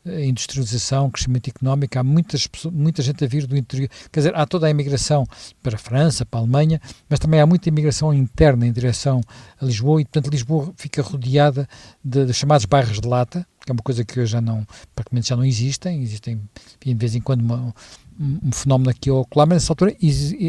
eh, 0.06 0.26
industrialização, 0.26 1.10
crescimento 1.10 1.50
económico. 1.50 1.98
Há 1.98 2.04
muitas, 2.04 2.48
muita 2.72 3.02
gente 3.02 3.24
a 3.24 3.28
vir 3.28 3.46
do 3.46 3.58
interior. 3.58 3.90
Quer 4.12 4.20
dizer, 4.20 4.36
há 4.36 4.46
toda 4.46 4.68
a 4.68 4.70
imigração 4.70 5.26
para 5.62 5.76
a 5.76 5.80
França, 5.80 6.26
para 6.26 6.40
a 6.40 6.44
Alemanha, 6.44 6.80
mas 7.10 7.20
também 7.20 7.40
há 7.40 7.46
muita 7.46 7.70
imigração 7.70 8.14
interna 8.14 8.66
em 8.66 8.72
direção 8.72 9.22
a 9.60 9.66
Lisboa 9.66 10.02
e, 10.02 10.06
portanto, 10.06 10.32
Lisboa 10.32 10.74
fica 10.76 11.02
rodeada 11.02 11.68
de, 12.04 12.26
de 12.26 12.34
chamados 12.34 12.66
bairros 12.66 13.00
de 13.00 13.08
lata, 13.08 13.46
que 13.66 13.72
é 13.72 13.74
uma 13.74 13.84
coisa 13.84 14.04
que 14.04 14.20
hoje 14.20 14.32
já 14.32 14.42
não, 14.42 14.66
praticamente 14.96 15.30
já 15.30 15.36
não 15.36 15.46
existem, 15.46 16.02
existem 16.02 16.42
de 16.84 16.94
vez 16.94 17.16
em 17.16 17.22
quando 17.22 17.42
uma, 17.42 17.74
um, 18.20 18.52
fenómeno 18.52 18.90
aqui 18.90 19.10
ou 19.10 19.28
lá, 19.36 19.46
mas 19.46 19.58
nessa 19.58 19.72
altura 19.72 19.96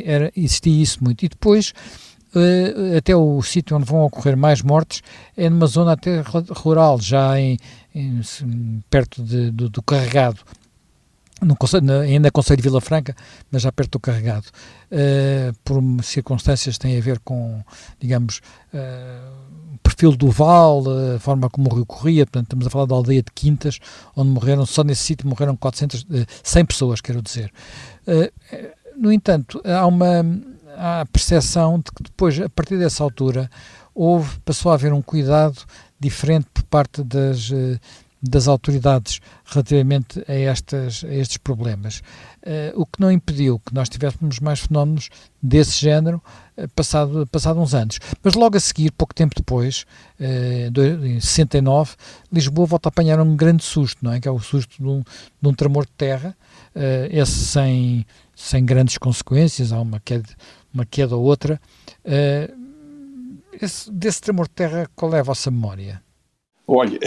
era, 0.04 0.33
existia 0.37 0.83
isso 0.83 1.02
muito. 1.02 1.25
E 1.25 1.28
depois 1.28 1.73
uh, 2.35 2.97
até 2.97 3.14
o 3.14 3.42
sítio 3.42 3.76
onde 3.76 3.87
vão 3.87 4.02
ocorrer 4.02 4.37
mais 4.37 4.62
mortes 4.62 5.02
é 5.37 5.49
numa 5.49 5.66
zona 5.66 5.92
até 5.92 6.23
rural, 6.50 7.00
já 7.00 7.38
em, 7.38 7.59
em 7.95 8.21
perto 8.90 9.23
de, 9.23 9.50
do, 9.50 9.69
do, 9.69 9.83
carregado, 9.83 10.40
no, 11.40 11.57
ainda 12.00 12.31
Conselho 12.31 12.59
de 12.59 12.62
Vila 12.62 12.81
Franca, 12.81 13.14
mas 13.50 13.62
já 13.62 13.73
perto 13.73 13.92
do 13.92 14.00
carregado, 14.00 14.47
uh, 14.47 15.52
por 15.64 15.83
circunstâncias 16.02 16.76
que 16.76 16.81
têm 16.81 16.97
a 16.97 17.00
ver 17.00 17.19
com, 17.21 17.62
digamos, 18.00 18.40
uh, 18.73 19.41
perfil 19.82 20.16
do 20.16 20.30
Val, 20.30 20.84
a 21.14 21.18
forma 21.18 21.50
como 21.50 21.70
o 21.70 21.74
rio 21.74 21.86
corria, 21.86 22.26
portanto 22.26 22.44
estamos 22.44 22.66
a 22.66 22.70
falar 22.70 22.86
da 22.86 22.94
aldeia 22.94 23.22
de 23.22 23.30
Quintas, 23.34 23.78
onde 24.16 24.30
morreram, 24.30 24.64
só 24.64 24.82
nesse 24.82 25.02
sítio 25.02 25.28
morreram 25.28 25.56
400, 25.56 26.06
100 26.42 26.64
pessoas, 26.64 27.00
quero 27.00 27.20
dizer. 27.20 27.52
No 28.96 29.12
entanto, 29.12 29.60
há 29.64 29.86
uma, 29.86 30.24
há 30.76 31.00
a 31.00 31.06
percepção 31.06 31.78
de 31.78 31.84
que 31.84 32.02
depois, 32.02 32.40
a 32.40 32.48
partir 32.48 32.78
dessa 32.78 33.02
altura, 33.02 33.50
houve, 33.94 34.38
passou 34.40 34.72
a 34.72 34.74
haver 34.74 34.92
um 34.92 35.02
cuidado 35.02 35.58
diferente 35.98 36.46
por 36.52 36.62
parte 36.64 37.02
das, 37.02 37.50
eh, 37.52 37.78
das 38.22 38.48
autoridades 38.48 39.20
relativamente 39.44 40.24
a, 40.28 40.32
estas, 40.32 41.04
a 41.04 41.14
estes 41.14 41.38
problemas. 41.38 42.02
Uh, 42.44 42.80
o 42.80 42.84
que 42.84 43.00
não 43.00 43.08
impediu 43.08 43.61
que 43.61 43.72
nós 43.72 43.88
tivéssemos 43.88 44.40
mais 44.40 44.58
fenómenos 44.58 45.11
desse 45.40 45.80
género 45.80 46.20
uh, 46.58 46.68
passado, 46.75 47.25
passado 47.30 47.61
uns 47.61 47.72
anos. 47.72 48.00
Mas 48.20 48.34
logo 48.34 48.56
a 48.56 48.61
seguir, 48.61 48.90
pouco 48.90 49.14
tempo 49.14 49.32
depois, 49.37 49.87
uh, 50.18 51.04
em 51.06 51.20
69, 51.20 51.94
Lisboa 52.32 52.66
volta 52.66 52.88
a 52.88 52.90
apanhar 52.90 53.20
um 53.20 53.37
grande 53.37 53.62
susto, 53.62 54.04
não 54.04 54.12
é? 54.12 54.18
que 54.18 54.26
é 54.26 54.30
o 54.30 54.40
susto 54.40 54.82
de 54.82 54.88
um, 54.88 55.04
de 55.40 55.49
um 55.49 55.54
tremor 55.54 55.87
de 55.87 55.92
terra, 55.92 56.37
esse 57.11 57.44
sem, 57.44 58.04
sem 58.34 58.64
grandes 58.64 58.99
consequências, 58.99 59.72
há 59.72 59.80
uma 59.80 60.00
queda, 60.00 60.28
uma 60.75 60.84
queda 60.84 61.14
ou 61.14 61.22
outra. 61.22 61.61
Esse, 63.61 63.90
desse 63.92 64.20
tremor 64.22 64.49
de 64.49 64.54
terra, 64.54 64.90
qual 64.96 65.14
é 65.14 65.20
a 65.20 65.22
vossa 65.22 65.50
memória? 65.50 66.02
Olha, 66.66 66.99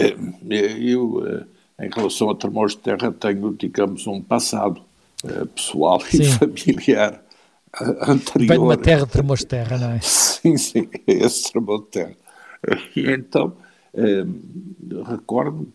eu, 0.78 1.44
em 1.80 1.90
relação 1.90 2.30
a 2.30 2.34
tremores 2.36 2.74
de 2.74 2.78
terra, 2.78 3.12
tenho, 3.12 3.54
digamos, 3.54 4.06
um 4.06 4.22
passado 4.22 4.80
pessoal 5.54 6.00
sim. 6.00 6.22
e 6.22 6.26
familiar 6.26 7.22
anterior. 8.02 8.48
Bem 8.48 8.58
uma 8.58 8.76
terra 8.76 9.06
de 9.06 9.36
de 9.36 9.46
terra, 9.46 9.78
não 9.78 9.90
é? 9.90 10.00
Sim, 10.46 10.56
sim, 10.56 10.88
esse 11.06 11.50
tremor 11.50 11.82
de 11.82 11.86
terra. 11.88 12.16
E 12.94 13.10
então, 13.10 13.56
recordo-me 15.08 15.72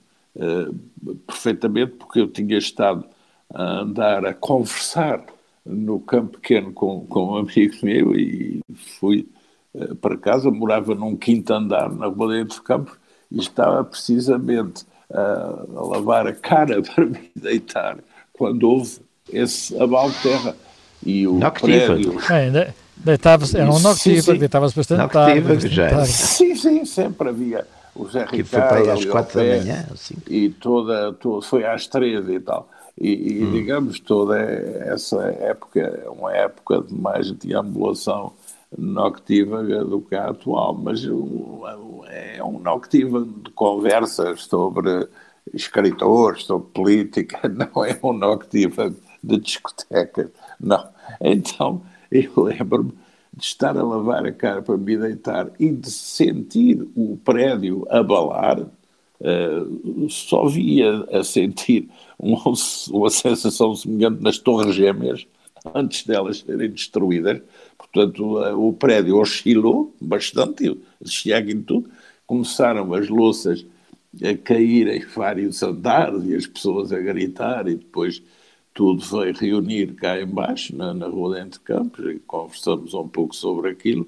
perfeitamente, 1.27 1.93
porque 1.93 2.21
eu 2.21 2.27
tinha 2.27 2.57
estado 2.57 3.05
a 3.53 3.81
andar 3.81 4.25
a 4.25 4.33
conversar 4.33 5.25
no 5.65 6.00
campo 6.00 6.39
pequeno 6.39 6.71
com, 6.71 7.05
com 7.05 7.33
um 7.33 7.38
amigo 7.38 7.75
meu 7.83 8.15
e 8.15 8.62
fui 8.74 9.27
para 10.01 10.17
casa, 10.17 10.51
morava 10.51 10.95
num 10.95 11.15
quinto 11.15 11.53
andar 11.53 11.91
na 11.91 12.07
Rua 12.07 12.43
dos 12.43 12.60
Campos 12.60 12.98
e 13.31 13.39
estava 13.39 13.83
precisamente 13.83 14.83
uh, 15.10 15.77
a 15.77 15.86
lavar 15.88 16.27
a 16.27 16.33
cara 16.33 16.81
para 16.83 17.05
me 17.05 17.31
deitar 17.36 18.00
quando 18.33 18.63
houve 18.69 19.00
esse 19.32 19.80
abalo 19.82 20.12
de 20.12 20.18
terra 20.18 20.56
e 21.06 21.28
o 21.28 21.34
Noctiva. 21.34 21.96
prédio... 21.96 22.20
É, 22.30 22.52
era 23.58 23.72
um 23.72 23.80
noctiva, 23.80 24.36
deitava-se 24.36 24.76
bastante 24.76 25.12
tarde, 25.12 25.42
bastante 25.42 25.76
tarde. 25.76 26.08
Sim, 26.08 26.56
sim, 26.56 26.86
sempre 26.86 27.30
havia 27.30 27.66
o 27.96 28.08
Zé 28.08 28.26
que 28.26 28.38
Ricardo 28.38 28.84
foi 28.84 28.90
às 28.92 29.06
quatro 29.06 29.40
da 29.40 29.46
manhã, 29.46 29.88
assim. 29.92 30.16
e 30.30 30.50
toda, 30.50 31.14
toda, 31.14 31.46
foi 31.46 31.66
às 31.66 31.88
três 31.88 32.28
e 32.30 32.40
tal. 32.40 32.70
E, 33.00 33.40
e 33.40 33.44
hum. 33.44 33.52
digamos, 33.52 34.00
toda 34.00 34.40
essa 34.40 35.22
época 35.40 35.80
é 35.80 36.10
uma 36.10 36.32
época 36.36 36.82
de 36.82 36.94
mais 36.94 37.32
deambulação 37.32 38.34
noctiva 38.78 39.64
do 39.64 40.02
que 40.02 40.16
a 40.16 40.30
atual, 40.30 40.74
mas 40.74 41.04
é 42.10 42.44
um 42.44 42.60
noctiva 42.60 43.22
de 43.22 43.52
conversas 43.52 44.44
sobre 44.44 45.08
escritor, 45.54 46.40
sobre 46.40 46.68
política, 46.74 47.40
não 47.50 47.84
é 47.84 47.98
um 48.04 48.14
noctiva 48.14 48.94
de 49.24 49.38
discoteca, 49.38 50.32
não. 50.60 50.90
Então, 51.20 51.82
eu 52.12 52.32
lembro-me 52.44 52.94
de 53.34 53.46
estar 53.46 53.78
a 53.78 53.84
lavar 53.84 54.25
a 54.25 54.32
cara 54.32 54.62
para 54.62 54.78
me 54.78 54.98
deitar 54.98 55.50
e 55.60 55.72
de 55.72 55.90
sentir 55.90 56.86
o 56.96 57.18
prédio 57.24 57.86
abalar, 57.90 58.60
uh, 58.60 60.10
só 60.10 60.46
via 60.48 61.06
a 61.12 61.24
sentir 61.24 61.90
uma, 62.20 62.42
uma 62.92 63.10
sensação 63.10 63.74
semelhante 63.75 64.22
nas 64.22 64.38
torres 64.38 64.75
gêmeas, 64.75 65.25
antes 65.74 66.06
delas 66.06 66.40
serem 66.40 66.70
destruídas. 66.72 67.42
Portanto, 67.78 68.38
uh, 68.38 68.68
o 68.68 68.74
prédio 68.74 69.18
oscilou 69.18 69.96
bastante, 70.01 70.78
chega 71.06 71.51
em 71.51 71.62
tudo, 71.62 71.90
começaram 72.28 72.94
as 72.94 73.08
louças 73.08 73.66
a 74.22 74.36
cair 74.36 74.88
em 74.90 75.06
vários 75.06 75.63
andares 75.63 76.25
e 76.25 76.36
as 76.36 76.46
pessoas 76.46 76.92
a 76.92 77.00
gritar 77.00 77.66
e 77.68 77.75
depois 77.75 78.22
tudo 78.74 79.04
veio 79.04 79.34
reunir 79.34 79.96
cá 79.96 80.20
embaixo, 80.22 80.75
na, 80.75 80.94
na 80.94 81.08
Rua 81.08 81.36
de 81.36 81.42
Entre 81.42 81.60
Campos, 81.60 82.06
e 82.06 82.20
conversamos 82.20 82.94
um 82.94 83.08
pouco 83.08 83.36
sobre 83.36 83.70
aquilo. 83.70 84.08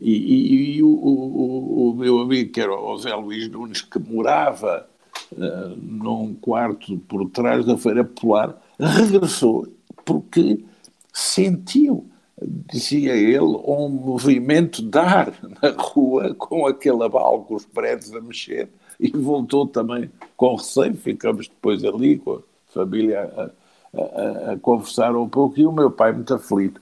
E, 0.00 0.12
e, 0.12 0.76
e 0.76 0.82
o, 0.82 0.88
o, 0.88 1.90
o, 1.90 1.94
meu 1.94 2.20
amigo, 2.20 2.52
que 2.52 2.60
era 2.60 2.74
o 2.74 2.98
Zé 2.98 3.14
Luís 3.14 3.48
Nunes, 3.48 3.80
que 3.80 3.98
morava 3.98 4.86
uh, 5.32 5.76
num 5.76 6.34
quarto 6.34 6.98
por 7.08 7.28
trás 7.30 7.64
da 7.64 7.78
Feira 7.78 8.04
Polar, 8.04 8.60
regressou 8.78 9.66
porque 10.06 10.64
sentiu, 11.12 12.06
dizia 12.40 13.14
ele, 13.14 13.40
um 13.40 13.88
movimento 13.88 14.82
de 14.82 14.98
ar 14.98 15.34
na 15.42 15.70
rua 15.70 16.34
com 16.34 16.66
aquele 16.66 17.02
abalo, 17.02 17.42
com 17.42 17.56
os 17.56 17.66
prédios 17.66 18.14
a 18.14 18.20
mexer, 18.20 18.68
e 19.00 19.08
voltou 19.10 19.66
também 19.66 20.10
com 20.36 20.54
receio. 20.54 20.94
Ficamos 20.94 21.48
depois 21.48 21.84
ali 21.84 22.18
com 22.18 22.34
a 22.34 22.40
família. 22.66 23.52
A, 23.96 24.52
a, 24.52 24.58
conversar 24.58 25.16
um 25.16 25.28
pouco 25.28 25.58
e 25.60 25.66
o 25.66 25.72
meu 25.72 25.90
pai 25.90 26.12
muito 26.12 26.34
aflito, 26.34 26.80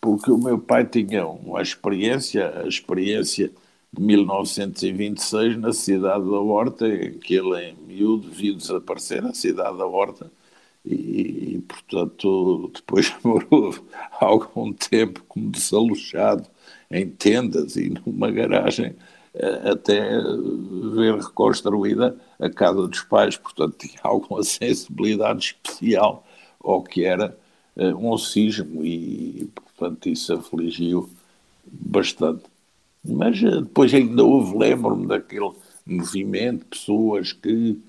porque 0.00 0.30
o 0.30 0.38
meu 0.38 0.58
pai 0.58 0.84
tinha 0.84 1.26
uma 1.26 1.62
experiência, 1.62 2.60
a 2.60 2.68
experiência 2.68 3.50
de 3.92 4.02
1926 4.02 5.58
na 5.58 5.72
cidade 5.72 6.24
da 6.24 6.38
Horta, 6.38 6.86
que 7.22 7.34
ele 7.34 7.70
em 7.70 7.76
miúdo 7.86 8.30
viu 8.30 8.54
desaparecer 8.54 9.24
a 9.24 9.34
cidade 9.34 9.78
da 9.78 9.86
Horta 9.86 10.30
e, 10.84 11.54
e 11.54 11.64
portanto 11.66 12.70
depois 12.74 13.12
morou 13.24 13.74
algum 14.20 14.72
tempo 14.72 15.24
como 15.28 15.50
desalojado 15.50 16.48
em 16.90 17.08
tendas 17.08 17.76
e 17.76 17.90
numa 17.90 18.30
garagem 18.30 18.94
até 19.70 20.00
ver 20.94 21.14
reconstruída 21.16 22.16
a 22.38 22.48
casa 22.50 22.86
dos 22.86 23.02
pais, 23.02 23.36
portanto 23.36 23.76
tinha 23.78 24.00
alguma 24.02 24.42
sensibilidade 24.42 25.56
especial 25.64 26.26
ao 26.60 26.82
que 26.82 27.04
era 27.04 27.36
uh, 27.76 27.96
um 27.96 28.16
sismo 28.18 28.84
e, 28.84 29.50
portanto, 29.54 30.08
isso 30.08 30.34
afligiu 30.34 31.08
bastante. 31.64 32.44
Mas 33.04 33.40
uh, 33.42 33.62
depois 33.62 33.92
ainda 33.94 34.24
houve, 34.24 34.56
lembro-me 34.56 35.06
daquele 35.06 35.50
movimento 35.86 36.60
de 36.60 36.66
pessoas 36.66 37.32
que 37.32 37.80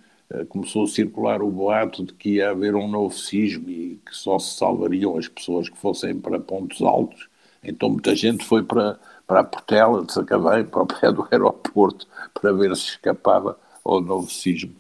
começou 0.48 0.84
a 0.84 0.88
circular 0.88 1.42
o 1.42 1.50
boato 1.50 2.06
de 2.06 2.14
que 2.14 2.36
ia 2.36 2.52
haver 2.52 2.76
um 2.76 2.88
novo 2.88 3.16
sismo 3.16 3.68
e 3.68 4.00
que 4.06 4.16
só 4.16 4.38
se 4.38 4.56
salvariam 4.56 5.18
as 5.18 5.28
pessoas 5.28 5.68
que 5.68 5.76
fossem 5.76 6.20
para 6.20 6.40
pontos 6.40 6.84
altos. 6.84 7.28
Então 7.64 7.90
muita 7.90 8.16
gente 8.16 8.46
foi 8.46 8.62
para 8.62 9.00
para 9.30 9.42
a 9.42 9.44
Portela 9.44 10.04
de 10.04 10.12
Sacavém, 10.12 10.66
para 10.66 10.82
o 10.82 10.88
pé 10.88 11.12
do 11.12 11.28
aeroporto, 11.32 12.08
para 12.34 12.52
ver 12.52 12.76
se 12.76 12.90
escapava 12.90 13.60
ao 13.86 14.02
novo 14.02 14.28
sismo, 14.28 14.74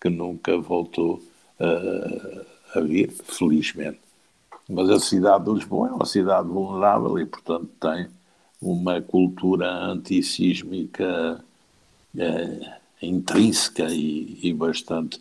que 0.00 0.08
nunca 0.08 0.56
voltou 0.56 1.20
uh, 1.58 2.46
a 2.72 2.80
vir, 2.82 3.10
felizmente. 3.10 3.98
Mas 4.68 4.90
a 4.90 5.00
cidade 5.00 5.46
de 5.46 5.50
Lisboa 5.50 5.88
é 5.88 5.90
uma 5.90 6.06
cidade 6.06 6.46
vulnerável 6.46 7.18
e, 7.18 7.26
portanto, 7.26 7.68
tem 7.80 8.06
uma 8.62 9.02
cultura 9.02 9.68
antissísmica 9.68 11.44
uh, 12.14 12.66
intrínseca 13.02 13.88
e, 13.90 14.38
e, 14.40 14.54
bastante 14.54 15.20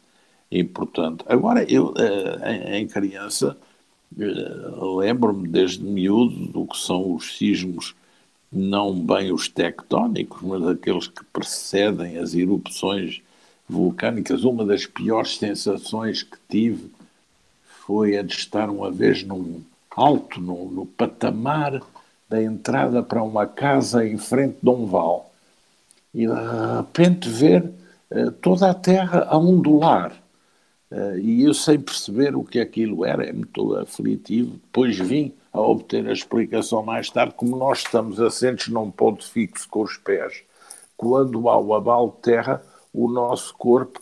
importante. 0.51 1.25
Agora, 1.27 1.63
eu, 1.63 1.87
uh, 1.87 2.47
em, 2.47 2.83
em, 2.83 2.87
criança, 2.87 3.57
lembro-me 4.15 5.47
desde 5.47 5.83
miúdo 5.83 6.45
do 6.51 6.67
que 6.67 6.77
são 6.77 7.15
os 7.15 7.35
sismos 7.35 7.95
não 8.51 8.93
bem 8.93 9.31
os 9.31 9.49
tectónicos, 9.49 10.41
mas 10.41 10.65
aqueles 10.67 11.07
que 11.07 11.23
precedem 11.25 12.17
as 12.17 12.33
erupções 12.33 13.21
vulcânicas. 13.67 14.43
Uma 14.43 14.65
das 14.65 14.85
piores 14.85 15.37
sensações 15.37 16.23
que 16.23 16.37
tive 16.49 16.91
foi 17.85 18.17
a 18.17 18.21
de 18.21 18.33
estar 18.33 18.69
uma 18.69 18.91
vez 18.91 19.23
num 19.23 19.61
alto, 19.95 20.41
no, 20.41 20.69
no 20.71 20.85
patamar 20.85 21.81
da 22.29 22.41
entrada 22.41 23.03
para 23.03 23.23
uma 23.23 23.45
casa 23.45 24.05
em 24.05 24.17
frente 24.17 24.57
de 24.61 24.69
um 24.69 24.85
val 24.85 25.31
e 26.13 26.25
de 26.25 26.33
repente 26.77 27.29
ver 27.29 27.71
uh, 28.09 28.31
toda 28.31 28.71
a 28.71 28.73
terra 28.73 29.27
a 29.29 29.37
ondular. 29.37 30.13
Uh, 30.89 31.19
e 31.19 31.43
eu 31.43 31.53
sem 31.53 31.79
perceber 31.79 32.35
o 32.35 32.43
que 32.43 32.59
aquilo 32.59 33.05
era, 33.05 33.25
é 33.25 33.33
muito 33.33 33.75
aflitivo. 33.75 34.51
Depois 34.51 34.97
vim 34.97 35.33
a 35.55 35.61
obter 35.61 36.05
a 36.07 36.11
explicação 36.11 36.83
mais 36.83 37.09
tarde, 37.09 37.33
como 37.35 37.55
nós 37.55 37.79
estamos 37.79 38.19
assentes 38.19 38.67
num 38.67 38.91
ponto 38.91 39.25
fixo 39.25 39.67
com 39.69 39.83
os 39.83 39.95
pés, 39.97 40.43
quando 40.97 41.47
há 41.47 41.57
o 41.57 41.73
abalo 41.73 42.11
de 42.11 42.21
terra, 42.21 42.61
o 42.93 43.09
nosso 43.09 43.55
corpo, 43.55 44.01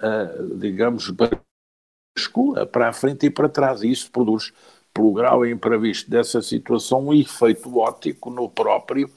uh, 0.00 0.56
digamos, 0.56 1.10
bascula 1.10 2.64
para 2.66 2.88
a 2.88 2.92
frente 2.92 3.26
e 3.26 3.30
para 3.30 3.50
trás, 3.50 3.82
e 3.82 3.90
isso 3.90 4.10
produz, 4.10 4.52
pelo 4.94 5.12
grau 5.12 5.44
imprevisto 5.44 6.10
dessa 6.10 6.40
situação, 6.40 7.08
um 7.08 7.12
efeito 7.12 7.78
óptico 7.78 8.30
no 8.30 8.48
próprio, 8.48 9.10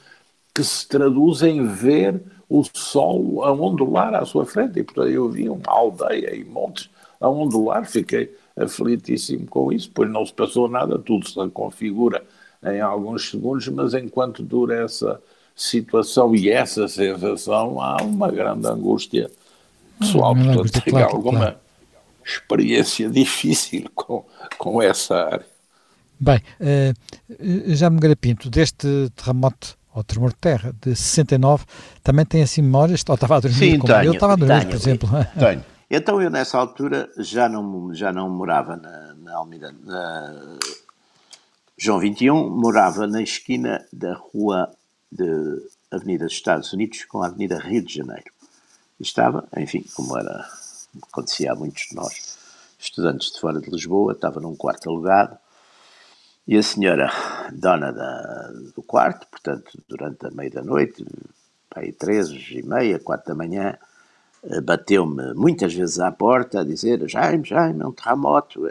que 0.53 0.63
se 0.63 0.87
traduz 0.87 1.41
em 1.41 1.65
ver 1.67 2.21
o 2.49 2.63
solo 2.73 3.43
a 3.43 3.51
ondular 3.53 4.13
à 4.13 4.25
sua 4.25 4.45
frente. 4.45 4.79
E, 4.79 4.83
portanto, 4.83 5.09
eu 5.09 5.29
vi 5.29 5.47
uma 5.47 5.61
aldeia 5.67 6.35
e 6.35 6.43
montes 6.43 6.89
a 7.19 7.29
ondular, 7.29 7.85
fiquei 7.85 8.35
aflitíssimo 8.57 9.45
com 9.47 9.71
isso, 9.71 9.91
pois 9.93 10.09
não 10.09 10.25
se 10.25 10.33
passou 10.33 10.67
nada, 10.67 10.97
tudo 10.97 11.27
se 11.27 11.35
configura 11.49 12.23
em 12.63 12.81
alguns 12.81 13.29
segundos, 13.29 13.67
mas 13.69 13.93
enquanto 13.93 14.41
dura 14.41 14.83
essa 14.83 15.21
situação 15.55 16.35
e 16.35 16.49
essa 16.49 16.87
sensação, 16.87 17.81
há 17.81 17.97
uma 18.01 18.31
grande 18.31 18.67
angústia 18.67 19.29
pessoal. 19.99 20.33
Hum, 20.33 20.35
Portanto, 20.35 20.59
angústia, 20.59 20.81
claro, 20.81 21.15
alguma 21.15 21.39
claro. 21.39 21.57
experiência 22.25 23.09
difícil 23.09 23.89
com, 23.95 24.25
com 24.57 24.81
essa 24.81 25.15
área. 25.15 25.45
Bem, 26.19 26.39
uh, 26.59 27.75
já 27.75 27.89
me 27.89 28.15
Pinto, 28.15 28.49
deste 28.49 29.11
terremoto 29.15 29.77
ou 29.93 30.03
tremor 30.03 30.29
de 30.29 30.35
terra 30.35 30.75
de 30.81 30.95
69, 30.95 31.65
também 32.03 32.25
tem 32.25 32.43
assim 32.43 32.61
memórias? 32.61 33.03
Ou 33.07 33.15
estava 33.15 33.37
a 33.37 33.39
dormir 33.39 33.57
Sim, 33.57 33.79
como 33.79 33.93
tenho, 33.93 34.05
eu? 34.05 34.13
Estava 34.13 34.33
a 34.33 34.35
dormir, 34.35 34.59
tenho, 34.59 34.69
por 34.69 34.75
exemplo. 34.75 35.09
Tenho. 35.39 35.76
Então 35.89 36.21
eu 36.21 36.29
nessa 36.29 36.57
altura 36.57 37.09
já 37.17 37.47
não, 37.47 37.93
já 37.93 38.11
não 38.11 38.29
morava 38.29 38.75
na, 38.75 39.13
na 39.13 39.37
Almirante, 39.37 39.79
na 39.85 40.57
João 41.77 41.99
21, 41.99 42.49
morava 42.49 43.07
na 43.07 43.21
esquina 43.21 43.85
da 43.93 44.13
rua 44.15 44.69
de 45.09 45.25
Avenida 45.89 46.25
dos 46.25 46.33
Estados 46.33 46.73
Unidos 46.73 47.05
com 47.05 47.23
a 47.23 47.27
Avenida 47.27 47.57
Rio 47.57 47.81
de 47.85 47.93
Janeiro. 47.93 48.31
Estava, 48.99 49.47
enfim, 49.55 49.85
como 49.95 50.17
era, 50.17 50.45
acontecia 51.03 51.53
a 51.53 51.55
muitos 51.55 51.83
de 51.89 51.95
nós, 51.95 52.37
estudantes 52.77 53.31
de 53.31 53.39
fora 53.39 53.61
de 53.61 53.69
Lisboa, 53.69 54.11
estava 54.11 54.41
num 54.41 54.57
quarto 54.57 54.89
alugado, 54.89 55.37
e 56.45 56.57
a 56.57 56.63
senhora 56.63 57.09
dona 57.53 57.93
da, 57.93 58.51
do 58.75 58.81
quarto, 58.81 59.25
portanto, 59.27 59.81
durante 59.87 60.25
a 60.25 60.31
meia 60.31 60.49
da 60.49 60.63
noite, 60.63 61.05
aí 61.73 61.93
três 61.93 62.29
e 62.29 62.61
meia, 62.63 62.99
quatro 62.99 63.27
da 63.27 63.35
manhã, 63.35 63.77
bateu-me 64.63 65.33
muitas 65.33 65.73
vezes 65.73 65.99
à 65.99 66.11
porta 66.11 66.61
a 66.61 66.63
dizer 66.63 67.07
Jaime, 67.07 67.45
Jaime, 67.45 67.81
é 67.81 67.85
um 67.87 67.91
terremoto. 67.91 68.69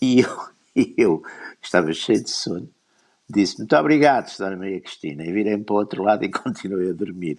E 0.00 0.20
eu, 0.20 0.38
e 0.74 0.94
eu 0.96 1.22
estava 1.62 1.92
cheio 1.92 2.22
de 2.22 2.30
sono, 2.30 2.68
disse 3.28 3.58
muito 3.58 3.76
obrigado, 3.76 4.28
Sra. 4.28 4.56
Maria 4.56 4.80
Cristina, 4.80 5.24
e 5.24 5.32
virei 5.32 5.56
para 5.58 5.74
o 5.74 5.78
outro 5.78 6.02
lado 6.02 6.24
e 6.24 6.28
continuei 6.30 6.90
a 6.90 6.92
dormir. 6.92 7.36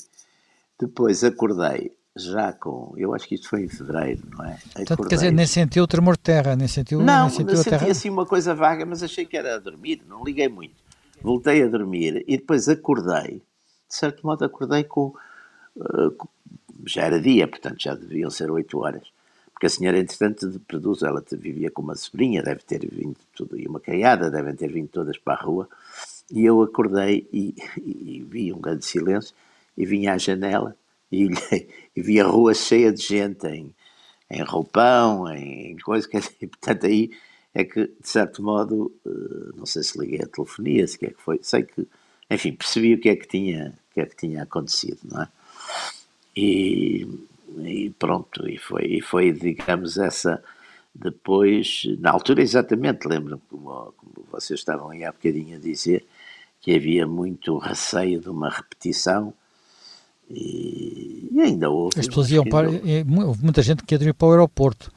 Depois 0.80 1.24
acordei, 1.24 1.92
já 2.16 2.54
com, 2.54 2.94
eu 2.98 3.14
acho 3.14 3.28
que 3.28 3.36
isto 3.36 3.50
foi 3.50 3.64
em 3.64 3.68
fevereiro, 3.68 4.24
não 4.32 4.46
é? 4.46 4.58
Portanto, 4.74 5.08
quer 5.08 5.16
dizer, 5.16 5.32
nem 5.32 5.46
sentiu 5.46 5.84
o 5.84 5.88
tremor 5.88 6.16
de 6.16 6.24
terra, 6.24 6.56
nem 6.56 6.68
sentiu, 6.68 7.02
não, 7.02 7.28
nem 7.28 7.38
sentiu 7.38 7.58
senti 7.58 7.70
terra? 7.70 7.92
assim 7.92 8.10
uma 8.10 8.26
coisa 8.26 8.56
vaga, 8.56 8.86
mas 8.86 9.04
achei 9.04 9.26
que 9.26 9.38
era 9.38 9.56
a 9.56 9.60
dormir, 9.60 10.02
não 10.08 10.24
liguei 10.24 10.50
muito. 10.50 10.76
Voltei 11.22 11.62
a 11.64 11.68
dormir 11.68 12.24
e 12.28 12.38
depois 12.38 12.68
acordei, 12.68 13.44
de 13.88 13.96
certo 13.96 14.26
modo 14.26 14.44
acordei 14.44 14.84
com, 14.84 15.14
uh, 15.76 16.30
já 16.86 17.04
era 17.04 17.20
dia, 17.20 17.48
portanto 17.48 17.82
já 17.82 17.96
deviam 17.96 18.30
ser 18.30 18.50
oito 18.52 18.80
horas. 18.80 19.08
Porque 19.52 19.68
a 19.68 19.70
senhora, 19.70 20.00
entretanto, 20.00 20.60
produz, 20.68 21.04
ela 21.04 21.24
vivia 21.34 21.70
com 21.70 21.84
uma 21.84 21.96
sobrinha, 21.96 22.42
deve 22.42 22.62
ter 22.62 22.80
vindo 22.80 23.18
tudo, 23.36 23.60
e 23.60 23.68
uma 23.68 23.80
caiada, 23.80 24.32
devem 24.32 24.56
ter 24.56 24.72
vindo 24.72 24.88
todas 24.88 25.20
para 25.20 25.36
a 25.36 25.44
rua. 25.44 25.70
E 26.32 26.44
eu 26.44 26.64
acordei 26.64 27.28
e, 27.32 27.54
e, 27.78 28.16
e 28.18 28.24
vi 28.28 28.52
um 28.52 28.60
grande 28.60 28.84
silêncio, 28.84 29.36
e 29.78 29.86
vinha 29.86 30.14
à 30.14 30.18
janela, 30.18 30.76
e, 31.12 31.30
e 31.96 32.02
vi 32.02 32.20
a 32.20 32.26
rua 32.26 32.54
cheia 32.54 32.92
de 32.92 33.04
gente 33.04 33.46
em, 33.48 33.72
em 34.32 34.44
roupão, 34.44 35.32
em 35.32 35.78
coisa, 35.78 36.08
quer 36.08 36.22
dizer, 36.22 36.34
portanto 36.50 36.88
aí 36.88 37.12
é 37.54 37.64
que, 37.64 37.86
de 37.86 38.10
certo 38.10 38.42
modo, 38.42 38.92
uh, 39.06 39.56
não 39.56 39.66
sei 39.66 39.84
se 39.84 40.00
liguei 40.00 40.22
a 40.24 40.28
telefonia, 40.28 40.88
se 40.88 40.98
que 40.98 41.06
é 41.06 41.10
que 41.10 41.22
foi, 41.22 41.40
sei 41.44 41.64
que, 41.64 41.88
enfim, 42.30 42.54
percebi 42.54 42.94
o 42.96 43.00
que 43.00 43.10
é 43.10 43.16
que 43.16 43.28
tinha, 43.28 43.78
que 43.94 44.00
é 44.00 44.06
que 44.06 44.16
tinha 44.16 44.44
acontecido, 44.44 45.00
não 45.04 45.22
é? 45.22 45.28
E, 46.36 47.08
e 47.58 47.90
pronto, 47.98 48.48
e 48.48 48.58
foi, 48.58 48.86
e 48.86 49.02
foi, 49.02 49.32
digamos, 49.32 49.98
essa 49.98 50.42
depois, 50.94 51.84
na 52.00 52.12
altura 52.12 52.42
exatamente, 52.42 53.08
lembro-me 53.08 53.42
como, 53.50 53.94
como 53.98 54.26
vocês 54.32 54.60
estavam 54.60 54.90
aí 54.90 55.04
há 55.04 55.12
bocadinho 55.12 55.58
a 55.58 55.60
dizer, 55.60 56.06
que 56.60 56.76
havia 56.76 57.08
muito 57.08 57.58
receio 57.58 58.20
de 58.20 58.30
uma 58.30 58.50
repetição 58.50 59.34
e, 60.30 61.30
e 61.32 61.42
ainda 61.42 61.70
houve. 61.70 62.00
As 62.00 62.08
pessoas 62.08 62.32
iam 62.32 62.46
para. 62.46 62.70
Houve 62.70 63.44
muita 63.44 63.62
gente 63.62 63.84
que 63.84 63.94
ia 63.94 64.00
dormir 64.00 64.14
para 64.14 64.28
o 64.28 64.32
aeroporto. 64.32 64.92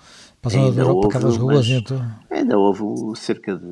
Passando 0.44 0.66
ainda 0.66 0.92
houve, 0.92 1.38
ruas. 1.38 1.66
Então... 1.68 2.06
Ainda 2.30 2.58
houve 2.58 3.18
cerca 3.18 3.56
de, 3.56 3.64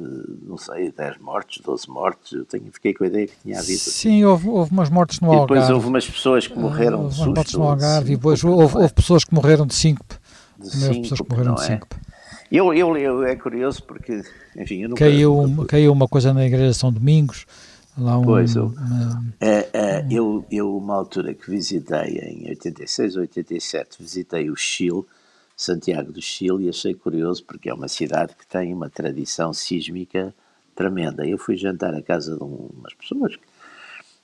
não 0.46 0.56
sei, 0.56 0.90
10 0.90 1.18
mortes, 1.18 1.62
12 1.62 1.90
mortes. 1.90 2.32
Eu 2.32 2.46
tenho, 2.46 2.64
fiquei 2.72 2.94
com 2.94 3.04
a 3.04 3.08
ideia 3.08 3.26
que 3.26 3.34
tinha 3.42 3.58
havido. 3.58 3.78
Sim, 3.78 4.24
houve, 4.24 4.48
houve 4.48 4.72
umas 4.72 4.88
mortes 4.88 5.20
no 5.20 5.30
Algarve. 5.30 5.52
E 5.52 5.54
depois 5.54 5.70
houve 5.70 5.86
umas 5.86 6.08
pessoas 6.08 6.46
que 6.46 6.58
morreram 6.58 7.00
uh, 7.00 7.02
houve 7.02 7.10
de 7.10 7.16
susto. 7.16 7.34
mortes 7.34 7.54
no 7.54 7.62
Algarve 7.64 8.12
e 8.12 8.16
depois 8.16 8.42
houve, 8.42 8.78
houve, 8.78 8.94
pessoas 8.94 9.22
que 9.22 9.34
morreram 9.34 9.66
de 9.66 9.74
síncope. 9.74 10.14
De 10.58 10.70
síncope, 10.70 11.00
pessoas 11.02 11.20
que 11.20 11.28
morreram 11.28 11.54
de 11.56 11.62
é? 11.62 11.66
síncope. 11.66 11.96
Eu, 12.50 12.72
eu, 12.72 12.96
eu, 12.96 13.22
é 13.22 13.36
curioso 13.36 13.82
porque, 13.82 14.22
enfim, 14.56 14.82
eu 14.82 14.88
nunca... 14.88 15.04
Caiu, 15.04 15.66
caiu 15.68 15.92
uma 15.92 16.08
coisa 16.08 16.32
na 16.32 16.46
igreja 16.46 16.70
de 16.70 16.74
São 16.74 16.90
Domingos, 16.90 17.44
lá 17.98 18.16
um... 18.16 18.24
Pois, 18.24 18.56
eu, 18.56 18.66
uma, 18.66 19.24
é, 19.40 19.68
é, 19.74 20.06
eu, 20.10 20.44
eu, 20.50 20.74
uma 20.74 20.94
altura 20.94 21.34
que 21.34 21.50
visitei, 21.50 22.18
em 22.18 22.48
86 22.48 23.16
ou 23.16 23.22
87, 23.22 23.96
visitei 24.00 24.50
o 24.50 24.56
Chile, 24.56 25.04
Santiago 25.62 26.12
do 26.12 26.20
Chile, 26.20 26.66
e 26.66 26.68
achei 26.68 26.94
curioso 26.94 27.44
porque 27.44 27.68
é 27.70 27.74
uma 27.74 27.88
cidade 27.88 28.34
que 28.34 28.46
tem 28.46 28.72
uma 28.74 28.90
tradição 28.90 29.52
sísmica 29.52 30.34
tremenda. 30.74 31.26
Eu 31.26 31.38
fui 31.38 31.56
jantar 31.56 31.94
à 31.94 32.02
casa 32.02 32.36
de 32.36 32.42
umas 32.42 32.94
pessoas, 32.94 33.36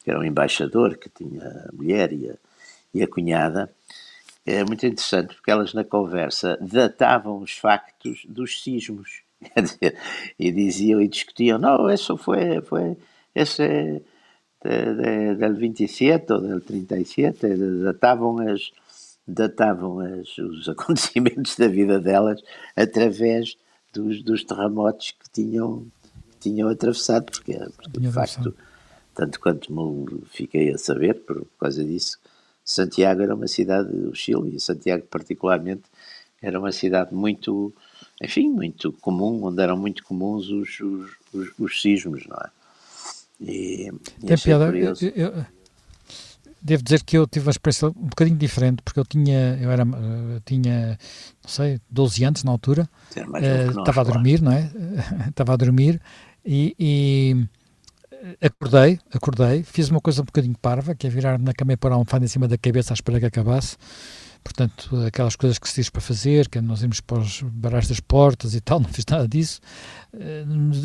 que 0.03 0.11
era 0.11 0.19
um 0.19 0.25
embaixador, 0.25 0.97
que 0.97 1.09
tinha 1.09 1.69
a 1.69 1.73
mulher 1.73 2.13
e 2.13 2.31
a, 2.31 2.35
e 2.95 3.03
a 3.03 3.07
cunhada, 3.07 3.71
é 4.47 4.65
muito 4.65 4.87
interessante 4.87 5.35
porque 5.35 5.51
elas 5.51 5.75
na 5.75 5.85
conversa 5.85 6.57
datavam 6.61 7.39
os 7.39 7.53
factos 7.53 8.25
dos 8.27 8.63
sismos 8.63 9.21
e 10.39 10.51
diziam 10.51 11.01
e 11.01 11.09
discutiam, 11.09 11.59
não, 11.59 11.91
isso 11.91 12.17
foi, 12.17 12.61
foi 12.63 12.97
esse 13.35 13.63
é 13.63 14.01
de, 14.65 14.95
de, 14.95 15.35
del 15.37 15.55
27 15.55 16.33
ou 16.33 16.41
del 16.41 16.61
37, 16.61 17.47
datavam 17.85 18.39
as 18.39 18.73
datavam 19.29 20.01
as, 20.01 20.37
os 20.39 20.67
acontecimentos 20.71 21.55
da 21.57 21.69
vida 21.69 22.01
delas 22.01 22.43
através 22.75 23.57
dos, 23.93 24.23
dos 24.23 24.45
terremotos 24.45 25.13
que 25.13 25.31
tinham, 25.31 25.87
que 26.31 26.51
tinham 26.51 26.69
atravessado, 26.69 27.27
porque, 27.31 27.55
porque 27.55 28.01
de 28.01 28.11
facto, 28.11 28.55
tanto 29.15 29.39
quanto 29.39 29.73
me 29.73 30.23
fiquei 30.31 30.73
a 30.73 30.79
saber, 30.79 31.15
por 31.15 31.47
causa 31.61 31.85
disso, 31.85 32.19
Santiago 32.65 33.23
era 33.23 33.35
uma 33.35 33.49
cidade, 33.49 33.95
o 33.95 34.15
Chile, 34.15 34.57
e 34.57 34.61
Santiago 34.61 35.05
particularmente, 35.11 35.85
era 36.41 36.59
uma 36.59 36.71
cidade 36.71 37.15
muito, 37.15 37.73
enfim, 38.23 38.49
muito 38.49 38.93
comum, 38.93 39.45
onde 39.45 39.63
eram 39.63 39.77
muito 39.77 40.05
comuns 40.05 40.49
os, 40.49 40.81
os, 40.81 41.11
os, 41.33 41.49
os 41.59 41.81
sismos, 41.81 42.27
não 42.27 42.37
é? 42.37 42.51
E, 43.41 43.91
e 44.23 44.27
Tem 44.27 44.37
piada, 44.37 44.65
eu, 44.77 44.95
eu, 45.15 45.47
devo 46.61 46.83
dizer 46.83 47.03
que 47.03 47.17
eu 47.17 47.27
tive 47.27 47.47
uma 47.47 47.51
experiência 47.51 47.89
um 47.89 48.09
bocadinho 48.09 48.37
diferente, 48.37 48.83
porque 48.83 48.99
eu 48.99 49.05
tinha, 49.05 49.59
eu 49.61 49.71
era, 49.71 49.83
eu 49.85 50.41
tinha, 50.45 50.99
não 51.43 51.51
sei, 51.51 51.81
12 51.91 52.25
anos 52.25 52.45
na 52.45 52.51
altura, 52.51 52.89
uh, 53.17 53.81
estava 53.81 54.01
a 54.01 54.05
dormir, 54.05 54.43
não 54.43 54.53
é? 54.53 54.71
estava 55.29 55.55
a 55.55 55.57
dormir 55.57 56.01
e, 56.45 56.75
e 56.79 57.49
acordei, 58.41 58.99
acordei, 59.13 59.63
fiz 59.63 59.89
uma 59.91 60.01
coisa 60.01 60.23
um 60.23 60.25
bocadinho 60.25 60.57
parva, 60.61 60.95
que 60.95 61.07
é 61.07 61.11
virar-me 61.11 61.45
na 61.45 61.53
cama 61.53 61.73
e 61.73 61.77
pôr 61.77 61.93
a 61.93 61.95
almofada 61.95 62.25
em 62.25 62.29
cima 62.29 62.49
da 62.49 62.59
cabeça 62.59 62.93
à 62.93 62.95
espera 62.95 63.21
que 63.21 63.27
acabasse. 63.27 63.77
Portanto, 64.43 64.97
aquelas 65.07 65.37
coisas 65.37 65.59
que 65.59 65.69
se 65.69 65.77
diz 65.77 65.91
para 65.91 66.01
fazer, 66.01 66.49
que 66.49 66.61
nós 66.61 66.83
irmos 66.83 67.01
para 67.01 67.19
os 67.19 67.43
barrais 67.43 67.89
das 67.89 68.01
portas 68.01 68.55
e 68.55 68.61
tal, 68.61 68.81
não 68.81 68.89
fiz 68.89 69.05
nada 69.09 69.29
disso. 69.29 69.61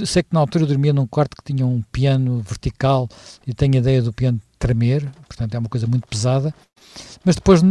Sei 0.06 0.24
que 0.24 0.34
na 0.34 0.40
altura 0.40 0.64
eu 0.64 0.68
dormia 0.68 0.92
num 0.92 1.08
quarto 1.08 1.36
que 1.38 1.54
tinha 1.54 1.66
um 1.66 1.82
piano 1.92 2.42
vertical 2.42 3.08
e 3.48 3.54
tenho 3.54 3.76
a 3.76 3.78
ideia 3.78 4.02
do 4.02 4.12
piano 4.12 4.40
tremer, 4.64 5.12
portanto 5.28 5.54
é 5.56 5.60
uma 5.60 5.68
coisa 5.68 5.86
muito 5.86 6.08
pesada. 6.08 6.56
Mas 7.26 7.36
depois 7.36 7.62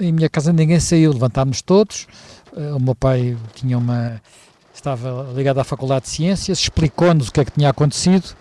em 0.00 0.12
minha 0.12 0.30
casa 0.30 0.50
ninguém 0.50 0.80
saiu, 0.80 1.12
levantámos 1.12 1.60
todos. 1.60 2.06
Uh, 2.52 2.76
o 2.76 2.80
meu 2.80 2.94
pai 2.94 3.36
tinha 3.54 3.76
uma 3.76 4.18
estava 4.74 5.30
ligado 5.34 5.58
à 5.58 5.64
Faculdade 5.64 6.06
de 6.06 6.10
Ciências, 6.10 6.58
explicou-nos 6.60 7.28
o 7.28 7.32
que 7.32 7.40
é 7.40 7.44
que 7.44 7.50
tinha 7.50 7.68
acontecido 7.68 8.34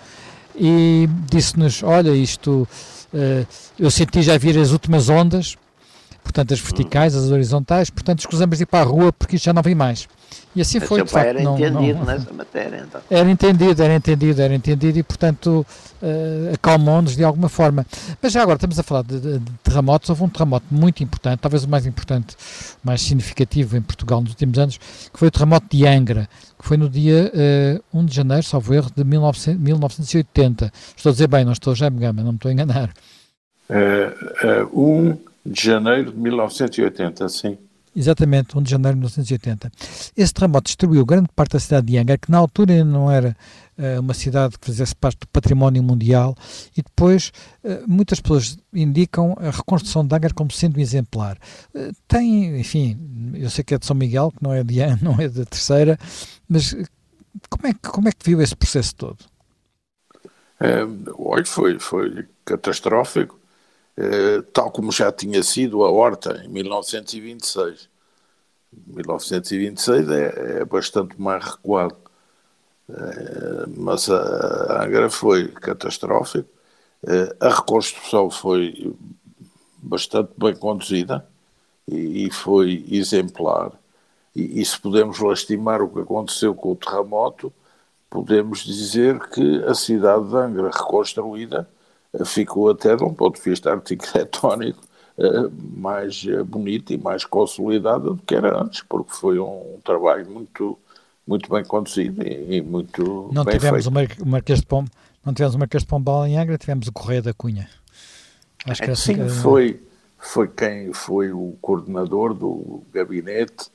e 0.56 1.10
disse-nos: 1.30 1.84
Olha, 1.84 2.12
isto 2.12 2.66
uh, 3.14 3.48
eu 3.78 3.92
senti 3.92 4.22
já 4.22 4.38
vir 4.38 4.58
as 4.58 4.72
últimas 4.72 5.10
ondas, 5.10 5.58
portanto, 6.28 6.54
as 6.54 6.60
verticais, 6.60 7.16
as 7.16 7.32
horizontais, 7.32 7.90
portanto, 7.90 8.20
escusamos 8.20 8.58
de 8.58 8.64
ir 8.64 8.66
para 8.66 8.82
a 8.82 8.84
rua 8.84 9.14
porque 9.14 9.38
isto 9.38 9.46
já 9.46 9.54
não 9.54 9.62
vem 9.62 9.74
mais. 9.74 10.08
E 10.56 10.62
assim 10.62 10.80
foi, 10.80 11.04
de 11.04 11.10
facto. 11.10 11.28
Era 11.28 11.42
não, 11.42 11.56
entendido 11.56 12.00
não, 12.00 12.06
nessa 12.06 12.34
matéria, 12.34 12.84
então. 12.88 13.02
Era 13.10 13.30
entendido, 13.30 13.84
era 13.84 13.94
entendido, 13.94 14.42
era 14.42 14.54
entendido 14.54 15.00
e, 15.00 15.04
portanto, 15.04 15.66
uh, 16.02 16.54
acalmou-nos 16.54 17.16
de 17.16 17.24
alguma 17.24 17.48
forma. 17.48 17.86
Mas 18.22 18.34
já 18.34 18.42
agora 18.42 18.58
estamos 18.58 18.78
a 18.80 18.84
falar 18.84 19.04
de, 19.04 19.20
de, 19.20 19.40
de, 19.40 19.52
terremotos. 19.64 20.10
Houve 20.10 20.24
um 20.24 20.30
terremoto 20.30 20.66
muito 20.72 21.04
importante, 21.04 21.40
talvez 21.40 21.64
o 21.64 21.70
mais 21.70 21.86
importante, 21.86 22.36
o 22.84 22.88
mais 22.88 23.02
significativo 23.02 23.78
em 23.78 23.82
Portugal 23.82 24.20
nos 24.20 24.32
últimos 24.32 24.58
anos, 24.58 24.78
que 24.78 25.18
foi 25.18 25.28
o 25.28 25.32
terremoto 25.32 25.68
de 25.70 25.88
Angra, 25.88 26.28
que 26.60 26.68
foi 26.68 26.76
no 26.76 26.90
dia 26.90 27.32
uh, 27.94 28.00
1 28.00 28.06
de 28.06 28.16
janeiro, 28.16 28.44
salvo 28.44 28.74
erro, 28.74 28.92
de 28.96 29.04
1900, 29.04 29.62
1980. 29.62 30.74
Estou 30.96 31.12
a 31.12 31.14
dizer 31.14 31.28
bem, 31.28 31.46
não 31.46 31.54
estou 31.54 31.76
já 31.76 31.90
me 31.90 32.00
gama, 32.00 32.24
não 32.24 32.32
me 32.32 32.38
estou 32.38 32.50
a 32.50 32.54
enganar. 32.54 32.92
Uh, 33.70 34.74
uh, 34.74 35.12
1 35.12 35.18
de 35.48 35.64
janeiro 35.64 36.12
de 36.12 36.18
1980, 36.18 37.30
sim. 37.30 37.58
Exatamente, 37.96 38.56
1 38.56 38.62
de 38.62 38.70
janeiro 38.70 38.96
de 38.96 39.00
1980. 39.00 39.72
Esse 40.16 40.32
terremoto 40.32 40.66
destruiu 40.66 41.04
grande 41.04 41.30
parte 41.36 41.54
da 41.54 41.60
cidade 41.60 41.88
de 41.88 41.98
Angra, 41.98 42.16
que 42.16 42.30
na 42.30 42.38
altura 42.38 42.74
ainda 42.74 42.86
não 42.86 43.10
era 43.10 43.36
uh, 43.76 44.00
uma 44.00 44.14
cidade 44.14 44.60
que 44.60 44.68
fizesse 44.68 44.96
parte 44.96 45.22
do 45.22 45.28
património 45.30 45.82
mundial, 45.82 46.36
e 46.78 46.84
depois 46.84 47.32
uh, 47.64 47.84
muitas 47.88 48.20
pessoas 48.20 48.56
indicam 48.72 49.36
a 49.40 49.50
reconstrução 49.50 50.06
de 50.06 50.16
Angra 50.16 50.32
como 50.32 50.52
sendo 50.52 50.78
um 50.78 50.82
exemplar. 50.82 51.40
Uh, 51.74 51.92
tem, 52.08 52.60
enfim, 52.60 53.34
eu 53.34 53.50
sei 53.50 53.64
que 53.64 53.74
é 53.74 53.80
de 53.80 53.86
São 53.88 53.96
Miguel, 53.96 54.32
que 54.32 54.44
não 54.44 54.54
é 54.54 54.64
de 54.64 54.78
não 55.02 55.20
é 55.20 55.28
da 55.28 55.46
terceira, 55.46 55.98
mas 56.48 56.76
como 57.50 57.66
é, 57.66 57.74
que, 57.74 57.90
como 57.90 58.08
é 58.10 58.12
que 58.12 58.30
viu 58.30 58.40
esse 58.42 58.56
processo 58.56 58.96
todo? 58.96 59.18
É, 60.60 60.82
olha, 61.18 61.46
foi, 61.46 61.80
foi 61.80 62.26
catastrófico 62.46 63.40
tal 64.54 64.72
como 64.72 64.92
já 64.92 65.12
tinha 65.12 65.42
sido 65.42 65.84
a 65.84 65.92
Horta 65.92 66.44
em 66.46 66.50
1926. 66.50 67.90
1926 68.86 70.10
é, 70.10 70.60
é 70.60 70.66
bastante 70.66 71.20
mais 71.20 71.44
recuado, 71.44 71.96
é, 72.90 73.66
mas 73.76 74.10
a 74.10 74.84
Angra 74.84 75.10
foi 75.10 75.48
catastrófica. 75.50 76.48
É, 77.06 77.36
a 77.40 77.50
reconstrução 77.50 78.30
foi 78.30 78.94
bastante 79.78 80.32
bem 80.38 80.56
conduzida 80.56 81.28
e 81.88 82.30
foi 82.32 82.86
exemplar. 82.90 83.72
E, 84.36 84.62
e, 84.62 84.66
se 84.66 84.80
podemos 84.80 85.20
lastimar 85.20 85.82
o 85.82 85.90
que 85.90 86.00
aconteceu 86.00 86.54
com 86.54 86.72
o 86.72 86.76
terremoto, 86.76 87.54
podemos 88.10 88.60
dizer 88.60 89.20
que 89.30 89.64
a 89.64 89.74
cidade 89.74 90.28
de 90.30 90.36
Angra 90.36 90.70
reconstruída 90.72 91.68
ficou 92.26 92.70
até 92.70 92.96
de 92.96 93.04
um 93.04 93.14
ponto 93.14 93.36
de 93.36 93.50
vista 93.50 93.72
arquitetónico 93.72 94.80
eh, 95.18 95.50
mais 95.76 96.26
eh, 96.28 96.44
bonita 96.44 96.94
e 96.94 96.98
mais 96.98 97.26
consolidada 97.26 98.12
do 98.12 98.18
que 98.18 98.36
era 98.36 98.62
antes, 98.62 98.82
porque 98.82 99.12
foi 99.14 99.40
um 99.40 99.80
trabalho 99.84 100.30
muito, 100.30 100.78
muito 101.26 101.50
bem 101.50 101.64
conduzido 101.64 102.22
e, 102.26 102.62
muito 102.62 103.30
não 103.34 103.44
bem 103.44 103.58
tivemos 103.58 103.86
feito. 103.86 104.24
O 104.24 104.28
Marquês 104.28 104.60
de 104.60 104.66
Pombo, 104.66 104.90
não 105.26 105.34
tivemos 105.34 105.56
o 105.56 105.60
Marquês 105.60 105.84
de 105.84 105.90
Pombal 105.90 106.28
em 106.28 106.38
Angra, 106.38 106.58
tivemos 106.58 106.88
o 106.88 106.92
Correio 106.92 107.22
da 107.22 107.34
Cunha. 107.34 107.70
Acho 108.66 108.82
que 108.82 108.96
Sim, 108.96 109.16
que... 109.16 109.30
foi, 109.30 109.82
foi 110.18 110.48
quem 110.48 110.92
foi 110.92 111.32
o 111.32 111.56
coordenador 111.62 112.34
do 112.34 112.84
gabinete 112.94 113.70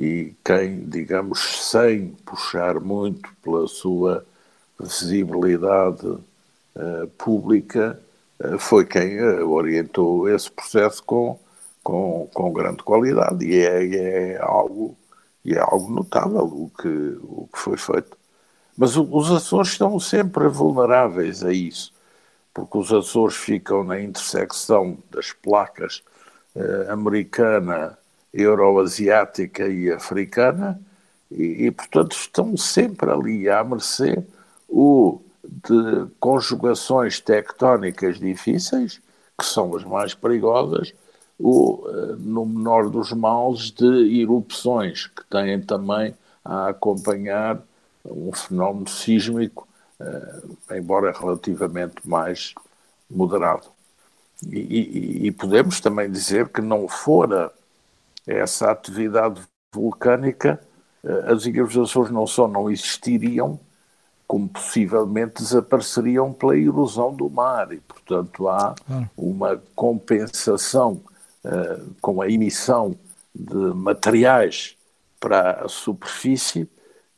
e 0.00 0.34
quem, 0.44 0.88
digamos, 0.88 1.68
sem 1.70 2.08
puxar 2.24 2.80
muito 2.80 3.28
pela 3.42 3.66
sua 3.66 4.24
visibilidade 4.80 6.06
eh, 6.06 6.16
pública 7.18 8.00
uh, 8.40 8.58
foi 8.58 8.84
quem 8.84 9.20
uh, 9.20 9.48
orientou 9.48 10.28
esse 10.28 10.50
processo 10.50 11.02
com, 11.02 11.38
com, 11.82 12.28
com 12.32 12.52
grande 12.52 12.82
qualidade 12.82 13.44
e 13.44 13.60
é, 13.60 13.96
é, 14.34 14.38
algo, 14.40 14.96
é 15.46 15.58
algo 15.58 15.90
notável 15.90 16.44
o 16.44 16.70
que, 16.80 16.88
o 17.22 17.48
que 17.52 17.58
foi 17.58 17.76
feito. 17.76 18.16
Mas 18.76 18.96
os 18.96 19.30
Açores 19.32 19.72
estão 19.72 19.98
sempre 19.98 20.46
vulneráveis 20.46 21.44
a 21.44 21.52
isso, 21.52 21.92
porque 22.54 22.78
os 22.78 22.92
Açores 22.92 23.36
ficam 23.36 23.82
na 23.82 24.00
intersecção 24.00 24.98
das 25.10 25.32
placas 25.32 26.02
americana 26.88 27.98
euroasiática 28.32 29.66
e 29.66 29.90
africana, 29.90 30.80
e, 31.30 31.66
e, 31.66 31.70
portanto 31.72 32.12
estão 32.12 32.56
sempre 32.56 33.10
ali 33.10 33.48
à 33.48 33.62
mercê 33.64 34.24
o 34.68 35.20
de 35.48 36.06
conjugações 36.20 37.20
tectónicas 37.20 38.18
difíceis, 38.18 39.00
que 39.38 39.44
são 39.44 39.74
as 39.74 39.84
mais 39.84 40.14
perigosas, 40.14 40.92
ou, 41.38 41.88
eh, 41.88 42.16
no 42.18 42.44
menor 42.44 42.90
dos 42.90 43.12
males, 43.12 43.70
de 43.70 44.20
erupções, 44.20 45.06
que 45.06 45.24
têm 45.30 45.60
também 45.60 46.14
a 46.44 46.68
acompanhar 46.68 47.62
um 48.04 48.32
fenómeno 48.32 48.88
sísmico, 48.88 49.66
eh, 50.00 50.42
embora 50.76 51.12
relativamente 51.12 51.96
mais 52.04 52.54
moderado. 53.10 53.66
E, 54.46 54.58
e, 54.58 55.26
e, 55.26 55.32
podemos 55.32 55.80
também 55.80 56.10
dizer 56.10 56.48
que 56.48 56.60
não 56.60 56.86
fora 56.86 57.50
essa 58.26 58.70
atividade 58.70 59.40
vulcânica, 59.74 60.60
eh, 61.04 61.32
as 61.32 61.46
Ilhas 61.46 61.72
dos 61.72 61.90
Açores 61.90 62.10
não 62.10 62.26
só 62.26 62.46
não 62.46 62.70
existiriam, 62.70 63.58
como 64.28 64.46
possivelmente 64.46 65.42
desapareceriam 65.42 66.34
pela 66.34 66.54
erosão 66.54 67.14
do 67.14 67.30
mar. 67.30 67.72
E, 67.72 67.78
portanto, 67.78 68.46
há 68.46 68.74
uma 69.16 69.60
compensação 69.74 71.00
uh, 71.42 71.94
com 72.02 72.20
a 72.20 72.28
emissão 72.28 72.94
de 73.34 73.56
materiais 73.56 74.76
para 75.18 75.64
a 75.64 75.68
superfície 75.68 76.68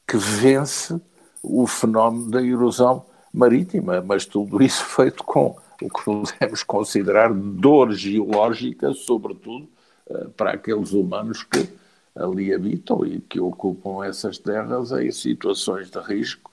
que 0.07 0.17
vence 0.17 1.01
o 1.43 1.67
fenómeno 1.67 2.31
da 2.31 2.41
erosão 2.41 3.05
marítima, 3.35 4.01
mas 4.01 4.25
tudo 4.25 4.63
isso 4.63 4.85
feito 4.85 5.25
com 5.25 5.57
o 5.83 5.89
que 5.89 6.05
podemos 6.05 6.63
considerar 6.63 7.35
dor 7.35 7.93
geológica, 7.93 8.93
sobretudo 8.93 9.69
uh, 10.09 10.31
para 10.31 10.53
aqueles 10.53 10.93
humanos 10.93 11.43
que 11.43 11.69
ali 12.15 12.55
habitam 12.55 13.05
e 13.05 13.21
que 13.21 13.41
ocupam 13.41 14.05
essas 14.05 14.39
terras 14.39 14.93
em 14.93 15.11
situações 15.11 15.91
de 15.91 15.99
risco 15.99 16.50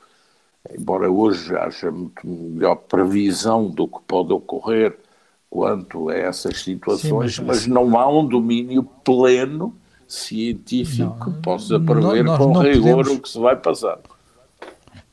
embora 0.77 1.09
hoje 1.09 1.55
haja 1.55 1.91
muito 1.91 2.27
melhor 2.27 2.75
previsão 2.75 3.69
do 3.69 3.87
que 3.87 3.99
pode 4.07 4.33
ocorrer 4.33 4.97
quanto 5.49 6.09
a 6.09 6.15
essas 6.15 6.61
situações, 6.61 7.35
Sim, 7.35 7.43
mas, 7.43 7.63
mas, 7.63 7.67
não 7.67 7.97
há 7.97 8.07
um 8.07 8.25
domínio 8.25 8.83
pleno 9.03 9.73
científico 10.07 11.03
não, 11.03 11.19
que 11.19 11.41
possa 11.41 11.79
prever 11.79 12.23
nós, 12.23 12.37
com 12.37 12.57
rigor 12.59 12.97
podemos... 12.97 13.17
o 13.17 13.21
que 13.21 13.29
se 13.29 13.39
vai 13.39 13.55
passar. 13.55 13.99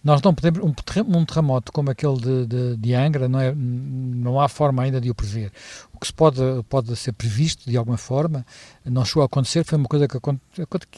Nós 0.05 0.21
não 0.21 0.35
podemos, 0.35 0.61
um 0.63 1.25
terremoto 1.25 1.73
como 1.73 1.91
aquele 1.91 2.21
de, 2.21 2.47
de, 2.47 2.77
de, 2.77 2.95
Angra, 2.95 3.27
não, 3.27 3.41
é, 3.41 3.55
não 3.55 4.39
há 4.39 4.49
forma 4.49 4.83
ainda 4.83 5.01
de 5.01 5.09
o 5.09 5.15
prever. 5.15 5.51
O 5.95 5.99
que 5.99 6.07
se 6.07 6.13
pode, 6.13 6.41
pode 6.69 6.95
ser 6.95 7.13
previsto 7.13 7.71
de 7.71 7.77
alguma 7.79 7.97
forma, 7.97 8.45
não 8.85 9.03
chegou 9.03 9.23
a 9.23 9.27
acontecer, 9.27 9.65
foi 9.65 9.79
uma 9.79 9.89
coisa 9.89 10.07
que, 10.07 10.19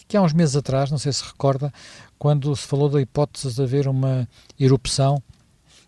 que 0.09 0.16
há 0.16 0.23
uns 0.23 0.33
meses 0.33 0.57
atrás, 0.57 0.90
não 0.90 0.99
sei 0.99 1.12
se 1.12 1.23
recorda, 1.23 1.73
quando 2.19 2.55
se 2.57 2.66
falou 2.66 2.88
da 2.88 3.01
hipótese 3.01 3.55
de 3.55 3.62
haver 3.62 3.87
uma 3.87 4.29
erupção, 4.59 5.23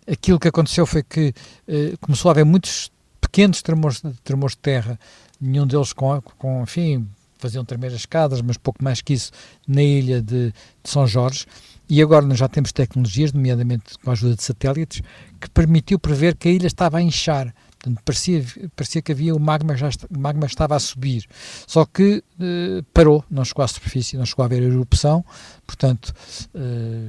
aquilo 0.06 0.38
que 0.38 0.46
aconteceu 0.46 0.86
foi 0.86 1.02
que 1.02 1.34
eh, 1.66 1.94
começou 2.00 2.28
a 2.28 2.32
haver 2.32 2.44
muitos 2.44 2.92
pequenos 3.20 3.62
tremores, 3.62 4.00
tremores 4.22 4.54
de 4.54 4.62
terra, 4.62 4.98
nenhum 5.40 5.66
deles 5.66 5.92
com, 5.92 6.22
com 6.38 6.62
enfim, 6.62 7.08
faziam 7.38 7.64
tremer 7.64 7.88
as 7.88 7.94
escadas, 7.94 8.40
mas 8.40 8.56
pouco 8.56 8.82
mais 8.82 9.00
que 9.00 9.12
isso, 9.12 9.32
na 9.66 9.82
ilha 9.82 10.22
de, 10.22 10.50
de 10.50 10.90
São 10.90 11.06
Jorge, 11.06 11.46
e 11.88 12.02
agora 12.02 12.26
nós 12.26 12.38
já 12.38 12.48
temos 12.48 12.72
tecnologias, 12.72 13.32
nomeadamente 13.32 13.98
com 13.98 14.10
a 14.10 14.12
ajuda 14.12 14.36
de 14.36 14.42
satélites, 14.42 15.00
que 15.40 15.48
permitiu 15.50 15.98
prever 15.98 16.36
que 16.36 16.48
a 16.48 16.52
ilha 16.52 16.66
estava 16.66 16.98
a 16.98 17.02
inchar. 17.02 17.54
Portanto, 17.78 18.02
parecia, 18.04 18.44
parecia 18.74 19.00
que 19.00 19.12
havia 19.12 19.34
o 19.34 19.38
magma, 19.38 19.76
já 19.76 19.88
o 20.10 20.18
magma 20.18 20.46
estava 20.46 20.74
a 20.74 20.80
subir. 20.80 21.24
Só 21.66 21.86
que 21.86 22.24
eh, 22.40 22.82
parou, 22.92 23.24
não 23.30 23.44
chegou 23.44 23.64
à 23.64 23.68
superfície, 23.68 24.16
não 24.16 24.26
chegou 24.26 24.42
a 24.42 24.46
haver 24.46 24.62
erupção. 24.64 25.24
Portanto, 25.64 26.12
eh, 26.54 27.08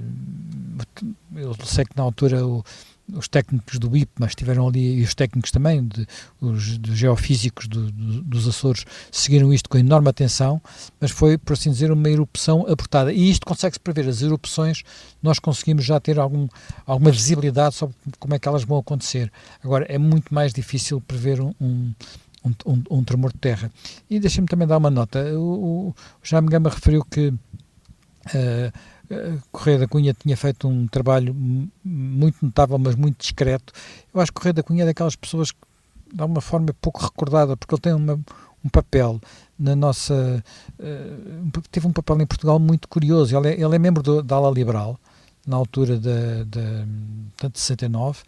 eu 1.36 1.56
sei 1.66 1.86
que 1.86 1.98
na 1.98 2.04
altura 2.04 2.46
o, 2.46 2.64
os 3.14 3.28
técnicos 3.28 3.80
do 3.80 3.96
IPMA 3.96 4.28
estiveram 4.28 4.68
ali 4.68 5.00
e 5.00 5.04
os 5.04 5.16
técnicos 5.16 5.52
também, 5.52 5.86
de, 5.86 6.08
os 6.42 6.78
de 6.80 6.96
geofísicos 6.96 7.68
do, 7.68 7.92
do, 7.92 8.22
dos 8.24 8.48
Açores, 8.48 8.86
seguiram 9.12 9.54
isto 9.54 9.70
com 9.70 9.78
enorme 9.78 10.10
atenção, 10.10 10.62
mas 11.00 11.12
foi, 11.12 11.38
por 11.38 11.54
assim 11.54 11.72
dizer, 11.72 11.92
uma 11.92 12.10
erupção 12.10 12.66
abortada. 12.68 13.12
E 13.12 13.30
isto 13.30 13.46
consegue-se 13.46 13.80
prever, 13.80 14.08
as 14.08 14.22
erupções, 14.22 14.84
nós 15.22 15.40
conseguimos 15.40 15.86
já 15.86 16.00
ter 16.00 16.20
algum, 16.20 16.48
alguma 16.86 17.12
visibilidade 17.12 17.76
sobre 17.76 17.96
como 18.20 18.34
é 18.34 18.40
que 18.40 18.48
elas 18.48 18.64
vão 18.64 18.78
acontecer. 18.78 19.32
Agora, 19.64 19.86
é 19.90 19.98
muito 19.98 20.34
mais 20.34 20.54
difícil 20.54 21.02
prever 21.02 21.42
um, 21.42 21.54
um 21.60 21.94
um, 22.66 22.84
um, 22.90 23.04
tremor 23.04 23.34
de 23.34 23.38
terra. 23.40 23.70
E 24.10 24.18
deixem-me 24.18 24.48
também 24.48 24.66
dar 24.66 24.78
uma 24.78 24.90
nota. 24.90 25.20
O, 25.38 25.90
o 25.90 25.96
Jaime 26.24 26.48
Gama 26.48 26.70
referiu 26.70 27.04
que 27.04 27.28
uh, 27.28 28.72
Correia 29.52 29.80
da 29.80 29.88
Cunha 29.88 30.14
tinha 30.14 30.38
feito 30.38 30.68
um 30.68 30.88
trabalho 30.88 31.36
muito 31.84 32.38
notável, 32.46 32.78
mas 32.78 32.96
muito 32.96 33.18
discreto. 33.20 33.74
Eu 34.14 34.22
acho 34.22 34.32
que 34.32 34.36
Correia 34.36 34.54
da 34.54 34.64
Cunha 34.64 34.84
é 34.84 34.86
daquelas 34.86 35.16
pessoas 35.16 35.52
que, 35.52 35.58
de 36.14 36.22
alguma 36.22 36.42
forma, 36.42 36.68
é 36.70 36.74
pouco 36.80 37.02
recordada, 37.02 37.58
porque 37.58 37.74
ele 37.74 37.82
tem 37.82 37.94
uma, 37.94 38.20
um 38.64 38.70
papel 38.70 39.20
na 39.58 39.76
nossa. 39.76 40.44
Uh, 40.80 41.62
teve 41.72 41.88
um 41.88 41.92
papel 41.92 42.22
em 42.22 42.28
Portugal 42.28 42.60
muito 42.60 42.88
curioso. 42.88 43.36
Ele 43.36 43.50
é, 43.50 43.62
ele 43.62 43.76
é 43.76 43.80
membro 43.80 44.04
do, 44.04 44.22
da 44.22 44.36
ala 44.36 44.52
liberal, 44.52 45.00
na 45.46 45.58
altura 45.58 45.98
de, 45.98 46.46
de, 46.46 47.50
de 47.50 47.60
69. 47.60 48.20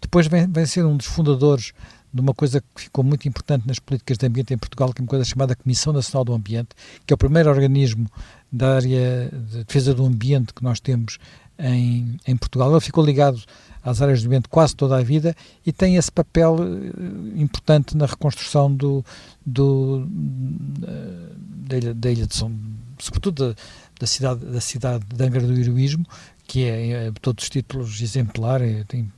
Depois 0.00 0.28
vem, 0.28 0.46
vem 0.46 0.66
ser 0.66 0.84
um 0.84 0.96
dos 0.96 1.06
fundadores 1.06 1.72
de 2.12 2.20
uma 2.20 2.32
coisa 2.32 2.60
que 2.60 2.82
ficou 2.82 3.04
muito 3.04 3.28
importante 3.28 3.66
nas 3.66 3.78
políticas 3.78 4.16
de 4.16 4.26
ambiente 4.26 4.54
em 4.54 4.58
Portugal, 4.58 4.92
que 4.92 5.00
é 5.00 5.02
uma 5.02 5.08
coisa 5.08 5.24
chamada 5.24 5.54
Comissão 5.54 5.92
Nacional 5.92 6.24
do 6.24 6.32
Ambiente, 6.32 6.70
que 7.06 7.12
é 7.12 7.14
o 7.14 7.18
primeiro 7.18 7.50
organismo 7.50 8.10
da 8.50 8.76
área 8.76 9.30
de 9.32 9.64
defesa 9.64 9.94
do 9.94 10.04
ambiente 10.04 10.54
que 10.54 10.62
nós 10.62 10.80
temos 10.80 11.18
em, 11.58 12.18
em 12.26 12.36
Portugal. 12.36 12.70
Ele 12.70 12.80
ficou 12.80 13.04
ligado 13.04 13.42
às 13.82 14.00
áreas 14.00 14.22
do 14.22 14.26
ambiente 14.26 14.48
quase 14.48 14.74
toda 14.74 14.96
a 14.96 15.02
vida 15.02 15.34
e 15.64 15.72
tem 15.72 15.96
esse 15.96 16.10
papel 16.10 16.56
eh, 16.60 17.40
importante 17.40 17.96
na 17.96 18.06
reconstrução 18.06 18.74
do, 18.74 19.04
do 19.44 20.06
da, 20.08 21.76
ilha, 21.76 21.94
da 21.94 22.10
ilha 22.10 22.26
de 22.26 22.34
São, 22.34 22.52
sobretudo 22.98 23.48
da, 23.50 23.56
da, 24.00 24.06
cidade, 24.06 24.44
da 24.46 24.60
cidade 24.60 25.04
de 25.06 25.24
Angra 25.24 25.40
do 25.40 25.58
Heroísmo, 25.58 26.06
que 26.46 26.64
é, 26.64 27.06
é 27.08 27.12
todos 27.20 27.44
os 27.44 27.50
títulos 27.50 28.00
exemplar. 28.00 28.62
É, 28.62 28.84
tem, 28.84 29.10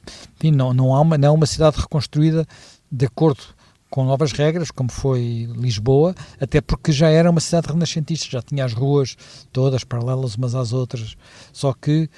não, 0.53 0.75
não, 0.75 0.95
há 0.95 1.01
uma, 1.01 1.17
não 1.17 1.29
é 1.29 1.31
uma 1.31 1.47
cidade 1.47 1.79
reconstruída 1.79 2.47
de 2.91 3.07
acordo 3.07 3.43
com 3.91 4.05
novas 4.05 4.33
regras, 4.33 4.71
como 4.71 4.91
foi 4.91 5.49
Lisboa, 5.57 6.15
até 6.41 6.61
porque 6.61 6.93
já 6.93 7.09
era 7.09 7.29
uma 7.29 7.41
cidade 7.41 7.67
renascentista, 7.67 8.29
já 8.31 8.41
tinha 8.41 8.65
as 8.65 8.73
ruas 8.73 9.17
todas 9.53 9.83
paralelas 9.83 10.37
umas 10.37 10.55
às 10.55 10.73
outras, 10.73 11.17
só 11.53 11.73
que 11.75 12.09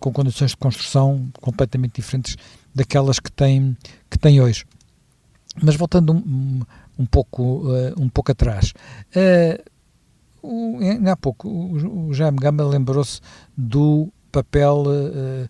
com 0.00 0.12
condições 0.12 0.52
de 0.52 0.56
construção 0.56 1.30
completamente 1.40 1.96
diferentes 1.96 2.36
daquelas 2.74 3.20
que 3.20 3.30
tem, 3.30 3.76
que 4.10 4.18
tem 4.18 4.40
hoje. 4.40 4.64
Mas 5.62 5.76
voltando 5.76 6.12
um, 6.12 6.62
um, 6.98 7.06
pouco, 7.06 7.70
uh, 7.70 7.94
um 7.98 8.08
pouco 8.08 8.32
atrás, 8.32 8.72
uh, 9.14 9.70
o, 10.42 10.78
há 11.08 11.16
pouco 11.16 11.48
o, 11.48 12.08
o 12.08 12.14
Jaime 12.14 12.38
Gama 12.38 12.64
lembrou-se 12.64 13.20
do 13.56 14.08
papel 14.32 14.84
uh, 14.86 15.48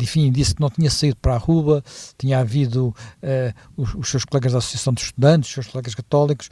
enfim, 0.00 0.30
disse 0.30 0.54
que 0.54 0.60
não 0.60 0.70
tinha 0.70 0.90
saído 0.90 1.16
para 1.16 1.34
a 1.34 1.38
rua, 1.38 1.82
tinha 2.18 2.38
havido 2.38 2.94
uh, 3.22 3.54
os, 3.76 3.94
os, 3.94 4.08
seus 4.08 4.24
colegas 4.24 4.52
da 4.52 4.58
Associação 4.58 4.92
de 4.92 5.02
Estudantes, 5.02 5.48
os 5.48 5.54
seus 5.54 5.66
colegas 5.68 5.94
católicos. 5.94 6.50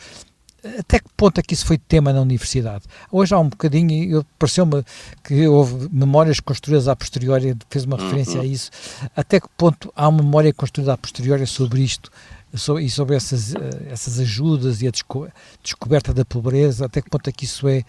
Até 0.79 0.99
que 0.99 1.09
ponto 1.17 1.39
é 1.39 1.43
que 1.43 1.55
isso 1.55 1.65
foi 1.65 1.79
tema 1.79 2.13
na 2.13 2.21
universidade? 2.21 2.85
Hoje 3.11 3.35
há 3.35 3.39
um 3.39 3.49
bocadinho, 3.49 4.25
pareceu-me 4.39 4.85
que 5.25 5.49
houve 5.49 5.89
memórias 5.91 6.39
construídas 6.39 6.87
a 6.87 6.95
posteriori, 6.95 7.57
fez 7.71 7.87
uma 7.87 7.97
referência 7.97 8.37
uhum. 8.37 8.43
a 8.43 8.45
isso. 8.45 8.71
Até 9.17 9.41
que 9.41 9.49
ponto 9.57 9.91
há 9.97 10.07
uma 10.07 10.23
memória 10.23 10.53
construída 10.53 10.93
a 10.93 10.99
posteriori 10.99 11.47
sobre 11.47 11.83
isto 11.83 12.11
sobre, 12.55 12.85
e 12.85 12.91
sobre 12.91 13.17
essas, 13.17 13.53
uh, 13.53 13.59
essas 13.89 14.19
ajudas 14.19 14.83
e 14.83 14.89
a 14.89 14.91
desco 14.91 15.29
descoberta 15.63 16.13
da 16.13 16.25
pobreza? 16.25 16.87
Até 16.87 17.01
que 17.01 17.11
ponto 17.11 17.29
é 17.29 17.33
que 17.33 17.45
isso 17.45 17.69
é 17.69 17.83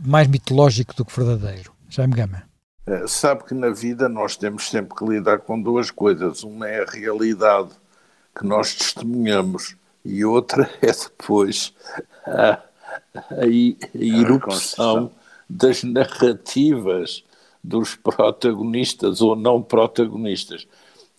mais 0.00 0.28
mitológico 0.28 0.94
do 0.94 1.04
que 1.04 1.14
verdadeiro? 1.16 1.72
Já 1.88 2.06
me 2.06 2.14
gama. 2.14 2.51
Eh, 2.92 3.06
sabe 3.06 3.44
que 3.44 3.54
na 3.54 3.70
vida 3.70 4.06
nós 4.06 4.36
temos 4.36 4.68
sempre 4.68 4.94
que 4.94 5.04
lidar 5.04 5.38
com 5.38 5.60
duas 5.60 5.90
coisas. 5.90 6.42
Uma 6.42 6.68
é 6.68 6.82
a 6.82 6.90
realidade 6.90 7.70
que 8.36 8.44
nós 8.44 8.74
testemunhamos 8.74 9.76
e 10.04 10.24
outra 10.24 10.68
é 10.82 10.92
depois 10.92 11.72
a, 12.26 12.60
a, 13.30 13.46
erupção 13.94 15.10
das 15.48 15.82
narrativas 15.82 17.24
dos 17.64 17.94
protagonistas 17.94 19.22
ou 19.22 19.36
não 19.36 19.62
protagonistas, 19.62 20.66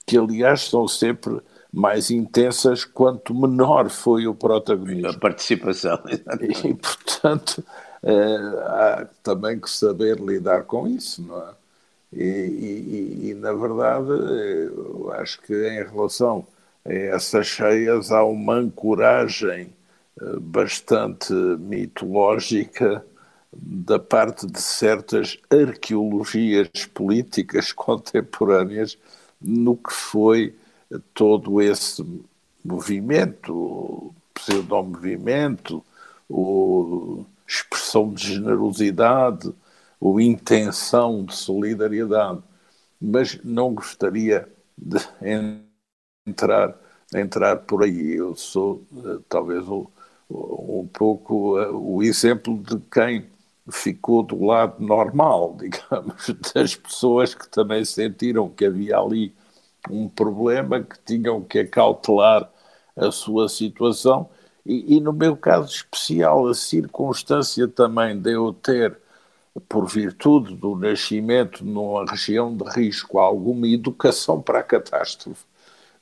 que 0.05 0.17
aliás 0.17 0.61
são 0.69 0.87
sempre 0.87 1.41
mais 1.71 2.11
intensas 2.11 2.85
quanto 2.85 3.33
menor 3.33 3.89
foi 3.89 4.27
o 4.27 4.35
protagonismo. 4.35 5.09
A 5.09 5.17
participação. 5.17 5.99
E, 6.63 6.73
portanto, 6.75 7.63
é, 8.03 8.35
há 8.67 9.07
também 9.23 9.59
que 9.59 9.69
saber 9.69 10.19
lidar 10.19 10.63
com 10.65 10.87
isso, 10.87 11.23
não 11.23 11.37
é? 11.37 11.62
E, 12.15 12.23
e, 12.23 13.29
e, 13.29 13.33
na 13.33 13.53
verdade, 13.53 14.11
acho 15.19 15.41
que 15.41 15.53
em 15.53 15.83
relação 15.83 16.45
a 16.85 16.93
essas 16.93 17.47
cheias 17.47 18.11
há 18.11 18.23
uma 18.23 18.55
ancoragem 18.55 19.73
bastante 20.41 21.33
mitológica 21.33 23.03
da 23.51 23.99
parte 23.99 24.47
de 24.47 24.61
certas 24.61 25.37
arqueologias 25.49 26.69
políticas 26.93 27.71
contemporâneas 27.71 28.97
no 29.41 29.75
que 29.75 29.91
foi 29.91 30.55
todo 31.13 31.61
esse 31.61 32.03
movimento, 32.63 34.13
pseudo-movimento, 34.33 35.83
expressão 37.47 38.11
de 38.11 38.35
generosidade, 38.35 39.53
ou 40.03 40.19
intenção 40.19 41.23
de 41.23 41.33
solidariedade. 41.33 42.43
Mas 42.99 43.39
não 43.43 43.73
gostaria 43.73 44.49
de 44.77 44.97
entrar, 46.25 46.75
entrar 47.15 47.57
por 47.57 47.83
aí. 47.83 48.13
Eu 48.15 48.35
sou 48.35 48.85
eh, 49.05 49.19
talvez 49.29 49.67
um, 49.67 49.85
um 50.29 50.87
pouco 50.91 51.57
eh, 51.59 51.69
o 51.71 52.03
exemplo 52.03 52.57
de 52.61 52.79
quem 52.91 53.25
ficou 53.71 54.23
do 54.23 54.43
lado 54.45 54.83
normal, 54.85 55.55
digamos, 55.59 56.29
das 56.53 56.75
pessoas 56.75 57.33
que 57.35 57.47
também 57.49 57.85
sentiram 57.85 58.49
que 58.49 58.65
havia 58.65 58.97
ali 58.97 59.33
um 59.89 60.09
problema, 60.09 60.81
que 60.83 60.97
tinham 61.05 61.41
que 61.41 61.59
acautelar 61.59 62.49
a 62.95 63.11
sua 63.11 63.49
situação. 63.49 64.29
E, 64.65 64.95
e, 64.97 65.01
no 65.01 65.13
meu 65.13 65.35
caso 65.37 65.67
especial, 65.73 66.47
a 66.47 66.53
circunstância 66.55 67.67
também 67.67 68.19
de 68.19 68.31
eu 68.33 68.53
ter, 68.53 68.97
por 69.67 69.87
virtude 69.87 70.55
do 70.55 70.75
nascimento 70.75 71.63
numa 71.63 72.05
região 72.05 72.55
de 72.55 72.63
risco, 72.69 73.19
alguma 73.19 73.67
educação 73.67 74.41
para 74.41 74.59
a 74.59 74.63
catástrofe, 74.63 75.45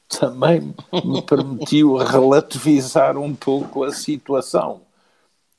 também 0.07 0.73
me 1.03 1.21
permitiu 1.23 1.95
relativizar 1.95 3.17
um 3.17 3.33
pouco 3.35 3.83
a 3.83 3.91
situação. 3.91 4.81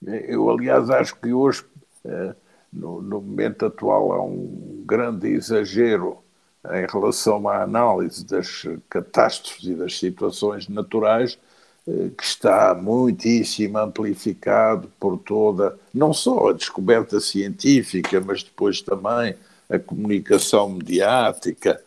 Eu, 0.05 0.51
aliás, 0.51 0.91
acho 0.91 1.17
que 1.17 1.33
hoje 1.33 1.65
eh, 2.05 2.35
no, 2.73 3.01
no, 3.01 3.21
momento 3.21 3.67
atual 3.67 4.13
há 4.13 4.23
um 4.23 4.83
grande 4.85 5.29
exagero 5.29 6.19
em 6.73 6.87
relação 6.91 7.49
à 7.49 7.63
análise 7.63 8.25
das 8.25 8.65
catástrofes 8.89 9.65
e 9.65 9.75
das 9.75 9.99
situações 9.99 10.69
naturais 10.69 11.39
que 11.85 12.25
está 12.25 12.75
muitíssimo 12.75 13.79
amplificado 13.79 14.89
por 15.01 15.19
toda, 15.19 15.77
não 15.93 16.13
só 16.13 16.51
a 16.51 16.53
descoberta 16.53 17.21
científica, 17.21 18.21
mas 18.21 18.43
depois 18.43 18.81
também 18.81 19.35
a 19.69 19.79
comunicação 19.79 20.69
mediática 20.69 21.81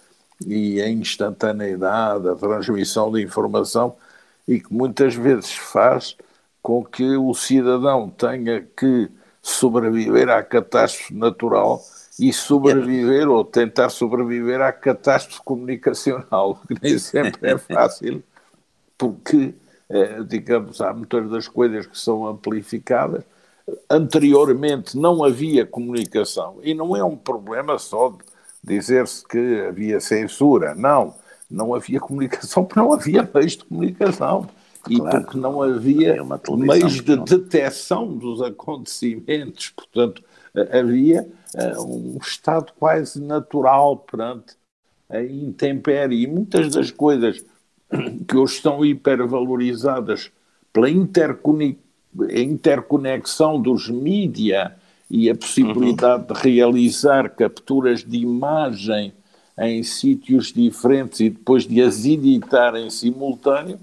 e 0.46 0.82
a 0.82 0.90
instantaneidade, 0.90 2.28
a 2.28 2.36
transmissão 2.36 3.12
de 3.12 3.22
informação, 3.22 3.96
e 4.48 4.60
que 4.60 4.74
muitas 4.74 5.16
vezes 5.16 5.54
faz 5.54 6.16
com 6.62 6.84
que 6.84 7.16
o 7.16 7.34
cidadão 7.34 8.10
tenha 8.10 8.68
que 8.76 9.10
sobreviver 9.42 10.30
à 10.30 10.42
catástrofe 10.42 11.14
natural 11.14 11.82
e 12.20 12.34
sobreviver 12.34 13.30
ou 13.30 13.46
tentar 13.46 13.90
sobreviver 13.90 14.62
à 14.62 14.72
catástrofe 14.72 15.42
comunicacional, 15.44 16.60
que 16.68 16.76
nem 16.82 16.98
sempre 16.98 17.52
é 17.52 17.58
fácil, 17.58 18.24
porque, 18.98 19.54
eh, 19.90 20.24
digamos, 20.24 20.82
há 20.82 20.94
muitas 20.94 21.30
das 21.30 21.48
coisas 21.48 21.86
que 21.86 21.98
são 21.98 22.28
amplificadas. 22.28 23.24
Anteriormente 23.90 24.98
não 24.98 25.24
havia 25.24 25.66
comunicação, 25.66 26.60
e 26.62 26.74
não 26.74 26.96
é 26.96 27.04
um 27.04 27.16
problema 27.16 27.78
só 27.80 28.10
de 28.10 28.18
dizer-se 28.64 29.28
que 29.28 29.66
havia 29.68 30.00
censura, 30.00 30.74
não. 30.76 31.14
Não 31.50 31.74
havia 31.76 32.00
comunicação 32.00 32.66
porque 32.66 32.80
não 32.80 32.94
havia 32.94 33.30
meios 33.34 33.56
de 33.56 33.66
comunicação 33.66 34.48
e 34.90 34.98
claro. 34.98 35.22
porque 35.22 35.38
não 35.38 35.62
havia 35.62 36.18
meios 36.58 37.02
de 37.02 37.18
detecção 37.18 38.12
dos 38.14 38.42
acontecimentos. 38.42 39.70
Portanto, 39.70 40.24
havia 40.72 41.28
uh, 41.56 41.84
um 41.84 42.18
estado 42.22 42.74
quase 42.78 43.22
natural 43.22 43.98
perante 43.98 44.56
a 45.10 45.22
intempérie. 45.22 46.24
E 46.24 46.28
muitas 46.28 46.72
das 46.74 46.92
coisas 46.92 47.44
que 48.28 48.36
hoje 48.36 48.56
estão 48.56 48.86
hipervalorizadas 48.86 50.30
pela 50.74 50.90
interconexão 50.90 53.62
dos 53.62 53.90
mídia 53.90 54.76
e 55.10 55.30
a 55.30 55.36
possibilidade 55.36 56.26
uhum. 56.28 56.34
de 56.34 56.42
realizar 56.42 57.30
capturas 57.30 58.04
de 58.04 58.18
imagem 58.18 59.14
em 59.58 59.84
sítios 59.84 60.52
diferentes 60.52 61.22
e 61.22 61.30
depois 61.30 61.66
de 61.66 61.82
as 61.82 62.06
editar 62.06 62.76
em 62.76 62.90
simultâneo, 62.90 63.80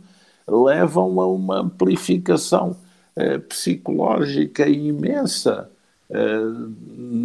levam 0.46 1.18
a 1.20 1.26
uma 1.26 1.60
amplificação 1.60 2.76
eh, 3.16 3.38
psicológica 3.38 4.68
imensa 4.68 5.70
eh, 6.10 6.40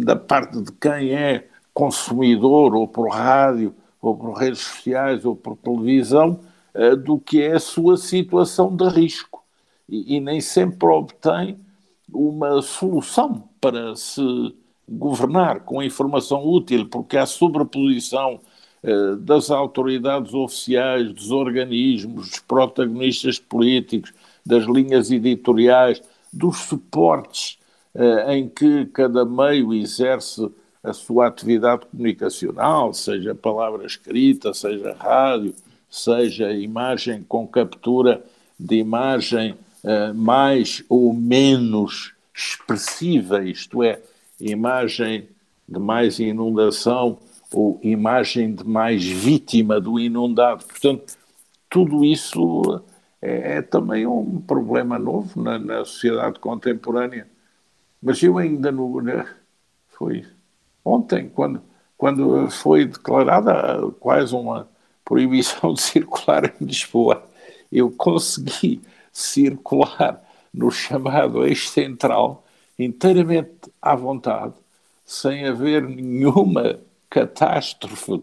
da 0.04 0.16
parte 0.16 0.62
de 0.62 0.72
quem 0.72 1.12
é 1.12 1.46
consumidor, 1.74 2.74
ou 2.74 2.88
por 2.88 3.10
rádio, 3.10 3.74
ou 4.00 4.16
por 4.16 4.32
redes 4.32 4.60
sociais, 4.60 5.24
ou 5.24 5.36
por 5.36 5.56
televisão, 5.56 6.40
eh, 6.78 6.94
do 6.94 7.18
que 7.18 7.42
é 7.42 7.54
a 7.54 7.58
sua 7.58 7.96
situação 7.96 8.74
de 8.74 8.88
risco. 8.88 9.42
E, 9.88 10.16
e 10.16 10.20
nem 10.20 10.40
sempre 10.40 10.88
obtém 10.88 11.58
uma 12.08 12.62
solução 12.62 13.48
para 13.60 13.96
se 13.96 14.22
governar 14.88 15.64
com 15.64 15.82
informação 15.82 16.46
útil, 16.46 16.88
porque 16.88 17.16
há 17.16 17.26
sobreposição 17.26 18.40
eh, 18.80 19.16
das 19.18 19.50
autoridades 19.50 20.32
oficiais, 20.32 21.12
dos 21.12 21.32
organismos, 21.32 22.30
dos 22.30 22.38
protagonistas 22.38 23.40
políticos, 23.40 24.12
das 24.46 24.64
linhas 24.64 25.10
editoriais, 25.10 26.00
dos 26.32 26.58
suportes 26.58 27.58
eh, 27.92 28.36
em 28.36 28.48
que 28.48 28.86
cada 28.86 29.24
meio 29.24 29.74
exerce 29.74 30.48
a 30.80 30.92
sua 30.92 31.26
atividade 31.26 31.86
comunicacional, 31.86 32.94
seja 32.94 33.34
palavra 33.34 33.84
escrita, 33.84 34.54
seja 34.54 34.94
rádio, 34.96 35.52
seja 35.88 36.52
imagem 36.52 37.22
com 37.22 37.46
captura 37.46 38.24
de 38.58 38.76
imagem 38.76 39.52
uh, 39.84 40.14
mais 40.14 40.84
ou 40.88 41.12
menos 41.12 42.12
expressiva, 42.34 43.42
isto 43.42 43.82
é, 43.82 44.00
imagem 44.40 45.28
de 45.68 45.78
mais 45.78 46.18
inundação 46.18 47.18
ou 47.52 47.80
imagem 47.82 48.54
de 48.54 48.64
mais 48.64 49.04
vítima 49.04 49.80
do 49.80 49.98
inundado. 49.98 50.64
Portanto, 50.64 51.16
tudo 51.68 52.04
isso 52.04 52.82
é, 53.20 53.56
é 53.56 53.62
também 53.62 54.06
um 54.06 54.40
problema 54.40 54.98
novo 54.98 55.42
na, 55.42 55.58
na, 55.58 55.84
sociedade 55.84 56.38
contemporânea. 56.38 57.26
Mas 58.00 58.22
eu 58.22 58.38
ainda 58.38 58.70
no, 58.70 59.02
foi 59.88 60.24
ontem, 60.84 61.28
quando, 61.28 61.60
quando 61.96 62.48
foi 62.50 62.84
declarada 62.84 63.90
quase 63.98 64.34
uma 64.34 64.68
proibição 65.08 65.72
de 65.72 65.80
circular 65.80 66.54
em 66.60 66.66
Lisboa, 66.66 67.26
eu 67.72 67.90
consegui 67.90 68.82
circular 69.10 70.22
no 70.52 70.70
chamado 70.70 71.46
eixo 71.46 71.70
central 71.70 72.44
inteiramente 72.78 73.72
à 73.80 73.96
vontade, 73.96 74.52
sem 75.06 75.46
haver 75.46 75.82
nenhuma 75.82 76.78
catástrofe 77.08 78.22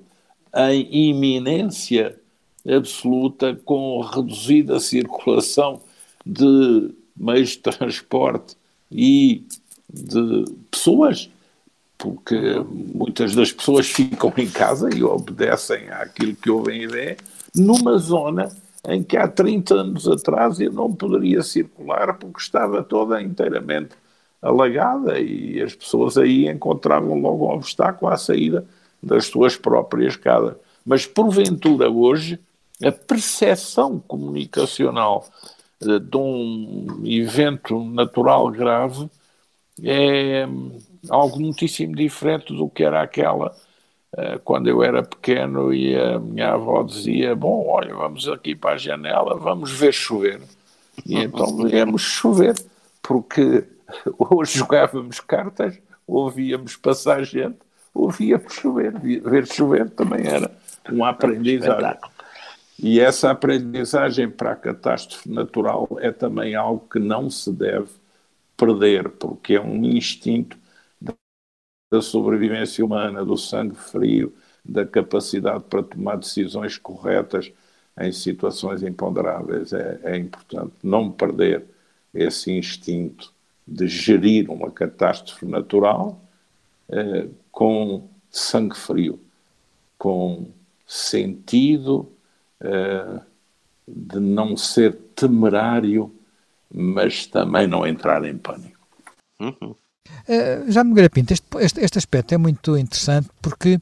em 0.56 1.10
iminência 1.10 2.19
absoluta, 2.67 3.60
com 3.65 4.00
reduzida 4.02 4.80
circulação 4.80 5.82
de 6.24 6.93
meios 7.17 7.50
de 7.50 7.58
transporte 7.58 8.56
e 8.91 9.43
de 9.91 10.45
pessoas, 10.69 11.32
porque 12.05 12.37
muitas 12.93 13.33
das 13.33 13.51
pessoas 13.51 13.87
ficam 13.87 14.31
em 14.37 14.47
casa 14.47 14.95
e 14.95 15.03
obedecem 15.03 15.89
àquilo 15.89 16.35
que 16.35 16.51
ouvem 16.51 16.83
e 16.83 16.87
veem, 16.87 17.17
numa 17.56 17.97
zona 17.97 18.56
em 18.87 19.01
que 19.01 19.17
há 19.17 19.27
30 19.27 19.73
anos 19.73 20.08
atrás 20.08 20.60
eu 20.60 20.71
não 20.71 20.93
poderia 20.93 21.41
circular 21.41 22.13
porque 22.19 22.39
estava 22.39 22.83
toda 22.83 23.19
inteiramente 23.19 23.95
alagada 24.39 25.19
e 25.19 25.60
as 25.60 25.73
pessoas 25.73 26.15
aí 26.15 26.47
encontravam 26.47 27.19
logo 27.19 27.47
um 27.47 27.56
obstáculo 27.56 28.12
à 28.12 28.17
saída 28.17 28.63
das 29.01 29.25
suas 29.25 29.58
próprias 29.58 30.15
casas. 30.15 30.53
Mas, 30.85 31.08
porventura, 31.08 31.89
hoje, 31.89 32.39
a 32.83 32.91
percepção 32.91 33.97
comunicacional 33.97 35.27
eh, 35.81 35.97
de 35.97 36.17
um 36.17 37.01
evento 37.03 37.83
natural 37.83 38.51
grave 38.51 39.10
é 39.83 40.47
algo 41.10 41.39
muitíssimo 41.39 41.95
diferente 41.95 42.53
do 42.53 42.69
que 42.69 42.83
era 42.83 43.01
aquela 43.01 43.56
eh, 44.17 44.39
quando 44.43 44.67
eu 44.67 44.83
era 44.83 45.03
pequeno 45.03 45.73
e 45.73 45.95
a 45.95 46.19
minha 46.19 46.53
avó 46.53 46.83
dizia: 46.83 47.35
Bom, 47.35 47.67
olha, 47.67 47.93
vamos 47.93 48.27
aqui 48.27 48.56
para 48.56 48.75
a 48.75 48.77
janela, 48.77 49.37
vamos 49.37 49.71
ver 49.71 49.93
chover. 49.93 50.41
E 51.06 51.17
então 51.17 51.58
viemos 51.67 52.01
chover, 52.01 52.56
porque 53.01 53.63
hoje 54.17 54.60
jogávamos 54.60 55.19
cartas, 55.19 55.77
ouvíamos 56.08 56.75
passar 56.75 57.23
gente 57.23 57.58
ouvíamos 57.95 58.53
chover. 58.53 58.99
Ver 58.99 59.47
chover 59.47 59.89
também 59.89 60.27
era 60.27 60.51
um 60.91 61.03
aprendizado. 61.06 61.97
E 62.77 62.99
essa 62.99 63.31
aprendizagem 63.31 64.29
para 64.29 64.51
a 64.51 64.56
catástrofe 64.56 65.31
natural 65.31 65.87
é 66.01 66.12
também 66.12 66.56
algo 66.56 66.85
que 66.91 66.99
não 66.99 67.29
se 67.29 67.51
deve 67.51 67.87
perder, 68.58 69.10
porque 69.10 69.56
é 69.56 69.62
um 69.62 69.85
instinto 69.85 70.58
da 71.96 72.02
sobrevivência 72.02 72.83
humana, 72.83 73.23
do 73.23 73.37
sangue 73.37 73.75
frio, 73.75 74.33
da 74.63 74.85
capacidade 74.85 75.63
para 75.69 75.81
tomar 75.81 76.17
decisões 76.17 76.77
corretas 76.77 77.52
em 77.98 78.12
situações 78.12 78.83
imponderáveis. 78.83 79.71
É, 79.71 80.00
é 80.04 80.17
importante 80.17 80.73
não 80.83 81.10
perder 81.10 81.63
esse 82.13 82.52
instinto 82.52 83.33
de 83.65 83.87
gerir 83.87 84.50
uma 84.52 84.69
catástrofe 84.69 85.46
natural 85.46 86.21
eh, 86.89 87.27
com 87.52 88.08
sangue 88.29 88.75
frio, 88.75 89.19
com 89.98 90.48
sentido 90.85 92.12
eh, 92.60 93.21
de 93.87 94.19
não 94.19 94.58
ser 94.58 94.93
temerário, 95.15 96.13
mas 96.71 97.25
também 97.25 97.67
não 97.67 97.87
entrar 97.87 98.23
em 98.25 98.37
pânico. 98.37 98.85
Uhum. 99.39 99.75
Uh, 100.27 100.71
já 100.71 100.83
me 100.83 101.10
Pinto, 101.10 101.33
este, 101.33 101.45
este, 101.60 101.79
este 101.81 101.97
aspecto 101.97 102.33
é 102.33 102.37
muito 102.37 102.77
interessante 102.77 103.29
porque 103.41 103.79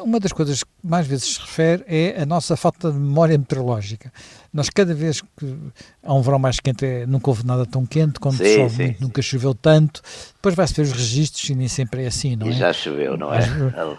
uma 0.00 0.18
das 0.18 0.32
coisas 0.32 0.62
que 0.62 0.70
mais 0.82 1.06
vezes 1.06 1.34
se 1.34 1.40
refere 1.40 1.84
é 1.86 2.22
a 2.22 2.26
nossa 2.26 2.56
falta 2.56 2.90
de 2.90 2.98
memória 2.98 3.36
meteorológica. 3.36 4.12
Nós, 4.52 4.70
cada 4.70 4.94
vez 4.94 5.20
que 5.20 5.56
há 6.02 6.14
um 6.14 6.22
verão 6.22 6.38
mais 6.38 6.60
quente, 6.60 6.84
é, 6.84 7.06
nunca 7.06 7.30
houve 7.30 7.44
nada 7.46 7.66
tão 7.66 7.84
quente, 7.84 8.18
quando 8.18 8.38
sim, 8.38 8.56
chove 8.56 8.70
sim, 8.70 8.82
muito, 8.82 8.98
sim. 8.98 9.04
nunca 9.04 9.22
choveu 9.22 9.54
tanto. 9.54 10.00
Depois 10.34 10.54
vai-se 10.54 10.74
ver 10.74 10.82
os 10.82 10.92
registros 10.92 11.48
e 11.50 11.54
nem 11.54 11.68
sempre 11.68 12.04
é 12.04 12.06
assim, 12.06 12.36
não 12.36 12.46
e 12.46 12.50
é? 12.50 12.52
já 12.52 12.72
choveu, 12.72 13.16
não 13.16 13.32
é? 13.32 13.40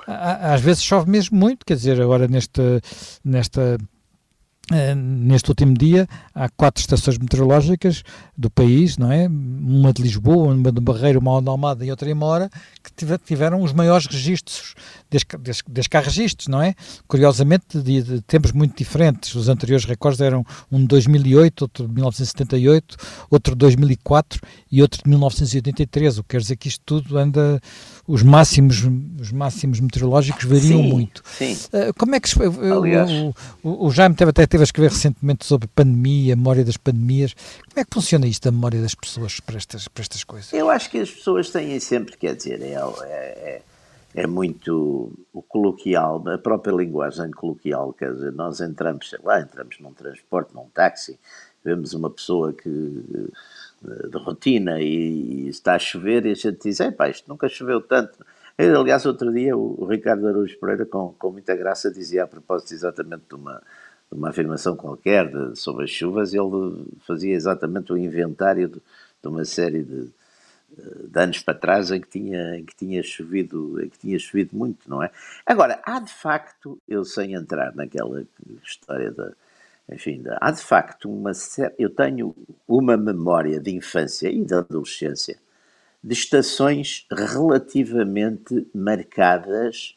Às, 0.08 0.54
às, 0.54 0.62
vezes 0.62 0.84
chove 0.84 1.10
mesmo 1.10 1.38
muito, 1.38 1.66
quer 1.66 1.76
dizer, 1.76 2.02
agora 2.02 2.28
nesta, 2.28 2.82
nesta 3.24 3.78
neste 4.96 5.50
último 5.50 5.74
dia 5.74 6.08
há 6.34 6.48
quatro 6.50 6.80
estações 6.80 7.18
meteorológicas 7.18 8.02
do 8.38 8.50
país, 8.50 8.98
não 8.98 9.12
é? 9.12 9.28
Uma 9.28 9.92
de 9.92 10.02
Lisboa, 10.02 10.54
uma 10.54 10.72
de 10.72 10.80
Barreiro, 10.80 11.20
uma 11.20 11.42
de 11.42 11.50
Almada 11.50 11.86
e 11.86 11.92
outra 11.92 12.10
em 12.10 12.14
Mora, 12.14 12.50
que 12.82 13.18
tiveram 13.26 13.62
os 13.62 13.74
maiores 13.74 14.06
registros, 14.06 14.74
desde, 15.10 15.28
desde, 15.40 15.64
desde 15.68 15.90
que 15.90 15.98
há 15.98 16.00
registros, 16.00 16.48
não 16.48 16.62
é? 16.62 16.74
Curiosamente, 17.08 17.82
de, 17.82 18.02
de, 18.02 18.22
tempos 18.22 18.54
muito 18.54 18.78
diferentes. 18.78 19.36
Os 19.36 19.50
anteriores 19.50 19.86
recordes 19.86 20.22
eram 20.22 20.46
um 20.72 20.80
de 20.80 20.88
2008, 20.88 21.62
outro 21.62 21.88
de 21.88 21.94
1978, 21.94 22.98
outro 23.30 23.54
de 23.54 23.60
2004 23.60 24.42
e 24.72 24.82
outro 24.82 25.04
de 25.04 25.10
1983. 25.10 26.20
O 26.20 26.24
que 26.24 26.30
quer 26.30 26.42
dizer 26.42 26.56
que 26.56 26.70
isto 26.70 26.82
tudo 26.86 27.18
anda 27.18 27.60
os 28.08 28.24
máximos, 28.24 28.84
os 29.20 29.32
máximos 29.32 29.80
meteorológicos 29.80 30.44
variam 30.46 30.82
sim, 30.82 30.90
muito. 30.90 31.22
Sim. 31.38 31.54
Uh, 31.54 31.94
como 31.98 32.16
é 32.16 32.20
que 32.20 32.30
Aliás, 32.44 33.10
o, 33.10 33.34
o, 33.64 33.88
o, 33.88 33.92
Jaime 33.92 34.16
teve, 34.16 34.32
até 34.32 34.46
teve 34.54 34.62
a 34.62 34.66
escrever 34.66 34.92
recentemente 34.92 35.48
sobre 35.48 35.68
pandemia, 35.68 36.36
memória 36.36 36.64
das 36.64 36.78
pandemias. 36.78 37.34
Como 37.34 37.80
é 37.80 37.84
que 37.84 37.90
funciona 37.92 38.28
isto, 38.28 38.48
a 38.48 38.52
memória 38.52 38.80
das 38.80 38.94
pessoas 38.94 39.40
para 39.40 39.58
estas, 39.58 39.88
para 39.88 40.04
estas 40.04 40.24
coisas? 40.24 40.54
Eu 40.54 40.70
acho 40.70 40.92
que 40.92 41.00
as 41.00 41.10
pessoas 41.10 41.50
têm 41.50 41.80
sempre, 41.80 42.16
quer 42.16 42.36
dizer, 42.36 42.62
é, 42.62 42.74
é, 42.74 43.08
é, 43.10 43.62
é 44.14 44.28
muito 44.28 45.12
o 45.34 45.42
coloquial, 45.42 46.24
a 46.30 46.38
própria 46.38 46.72
linguagem 46.72 47.32
coloquial, 47.32 47.94
quer 47.94 48.14
dizer, 48.14 48.32
nós 48.32 48.62
entramos, 48.62 49.10
sei 49.10 49.18
lá, 49.24 49.42
entramos 49.42 49.80
num 49.80 49.92
transporte, 49.92 50.54
num 50.54 50.68
táxi, 50.72 51.20
vemos 51.66 51.96
uma 51.96 52.12
pessoa 52.12 52.54
que 52.54 52.70
de 52.70 54.18
rotina 54.18 54.80
e, 54.80 55.46
e, 55.46 55.50
está 55.50 55.74
a 55.74 55.80
chover 55.80 56.28
e 56.28 56.32
a 56.32 56.36
gente 56.36 56.60
diz, 56.62 56.78
pá, 56.96 57.10
isto 57.10 57.28
nunca 57.28 57.50
choveu 57.50 57.82
tanto. 57.82 58.24
Eu, 58.56 58.80
aliás, 58.80 59.04
outro 59.08 59.34
dia 59.34 59.58
o, 59.58 59.84
Ricardo 59.86 60.28
Araújo 60.28 60.60
Pereira, 60.60 60.86
com, 60.86 61.12
com 61.18 61.32
muita 61.32 61.56
graça, 61.56 61.92
dizia 61.92 62.24
a 62.24 62.28
propósito 62.28 62.74
exatamente 62.76 63.24
de 63.28 63.34
uma, 63.34 63.60
uma 64.14 64.30
afirmação 64.30 64.76
qualquer 64.76 65.30
de, 65.30 65.60
sobre 65.60 65.86
as 65.86 65.90
chuvas, 65.90 66.34
ele 66.34 66.86
fazia 67.06 67.36
exatamente 67.36 67.92
o 67.92 67.98
inventário 67.98 68.68
de, 68.68 68.76
de 69.22 69.28
uma 69.28 69.46
série 69.46 69.84
de, 69.84 70.10
de, 71.10 71.20
anos 71.20 71.40
para 71.40 71.54
trás 71.54 71.92
em 71.92 72.02
que, 72.02 72.08
tinha, 72.08 72.58
em, 72.58 72.66
que 72.66 72.76
tinha 72.76 73.02
chovido, 73.04 73.82
em 73.84 73.90
que 73.90 73.98
tinha 73.98 74.20
chovido 74.20 74.56
muito, 74.56 74.90
não 74.90 75.02
é? 75.02 75.12
Agora, 75.46 75.82
há 75.84 76.00
de 76.00 76.14
facto, 76.14 76.80
eu 76.88 77.04
sem 77.04 77.34
entrar 77.34 77.76
naquela 77.76 78.24
história 78.64 79.12
da 79.12 79.32
enfim, 79.92 80.24
há 80.40 80.50
de 80.50 80.62
facto 80.62 81.12
uma 81.12 81.34
eu 81.78 81.90
tenho 81.90 82.34
uma 82.66 82.96
memória 82.96 83.60
de 83.60 83.76
infância 83.76 84.30
e 84.30 84.44
de 84.44 84.54
adolescência 84.54 85.38
de 86.04 86.14
estações 86.14 87.08
relativamente 87.12 88.68
marcadas, 88.74 89.96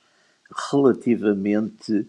relativamente 0.71 2.07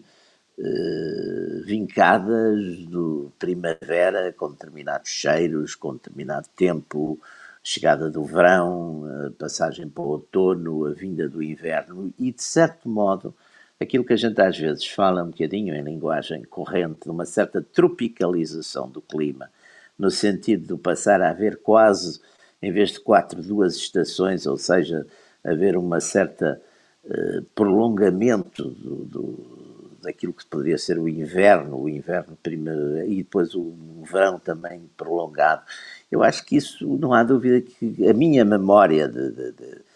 eh, 0.60 1.62
vincadas 1.64 2.84
do 2.86 3.30
primavera, 3.38 4.32
com 4.32 4.50
determinados 4.50 5.08
cheiros, 5.08 5.76
com 5.76 5.92
determinado 5.92 6.48
tempo, 6.56 7.18
chegada 7.62 8.10
do 8.10 8.24
verão, 8.24 9.04
a 9.26 9.30
passagem 9.38 9.88
para 9.88 10.02
o 10.02 10.08
outono, 10.08 10.86
a 10.86 10.90
vinda 10.92 11.28
do 11.28 11.42
inverno, 11.42 12.12
e 12.18 12.32
de 12.32 12.42
certo 12.42 12.88
modo 12.88 13.34
aquilo 13.80 14.04
que 14.04 14.12
a 14.14 14.16
gente 14.16 14.40
às 14.40 14.58
vezes 14.58 14.86
fala 14.88 15.22
um 15.22 15.30
bocadinho 15.30 15.74
em 15.74 15.82
linguagem 15.82 16.42
corrente, 16.42 17.04
de 17.04 17.10
uma 17.10 17.24
certa 17.24 17.62
tropicalização 17.62 18.88
do 18.90 19.00
clima, 19.00 19.50
no 19.98 20.10
sentido 20.10 20.74
de 20.74 20.82
passar 20.82 21.22
a 21.22 21.30
haver 21.30 21.58
quase, 21.58 22.20
em 22.60 22.72
vez 22.72 22.90
de 22.90 23.00
quatro, 23.00 23.42
duas 23.42 23.76
estações, 23.76 24.46
ou 24.46 24.56
seja, 24.56 25.06
haver 25.44 25.76
uma 25.76 26.00
certa 26.00 26.60
uh, 27.04 27.42
prolongamento 27.54 28.64
do, 28.70 29.04
do, 29.04 29.57
daquilo 30.00 30.32
que 30.32 30.46
poderia 30.46 30.78
ser 30.78 30.98
o 30.98 31.08
inverno, 31.08 31.80
o 31.80 31.88
inverno 31.88 32.36
primeiro, 32.42 33.04
e 33.06 33.16
depois 33.16 33.54
o 33.54 33.74
verão 34.10 34.38
também 34.38 34.88
prolongado. 34.96 35.62
Eu 36.10 36.22
acho 36.22 36.44
que 36.44 36.56
isso, 36.56 36.86
não 36.98 37.12
há 37.12 37.22
dúvida 37.22 37.60
que 37.60 38.08
a 38.08 38.14
minha 38.14 38.44
memória, 38.44 39.08
de, 39.08 39.30
de, 39.30 39.52
de 39.52 39.88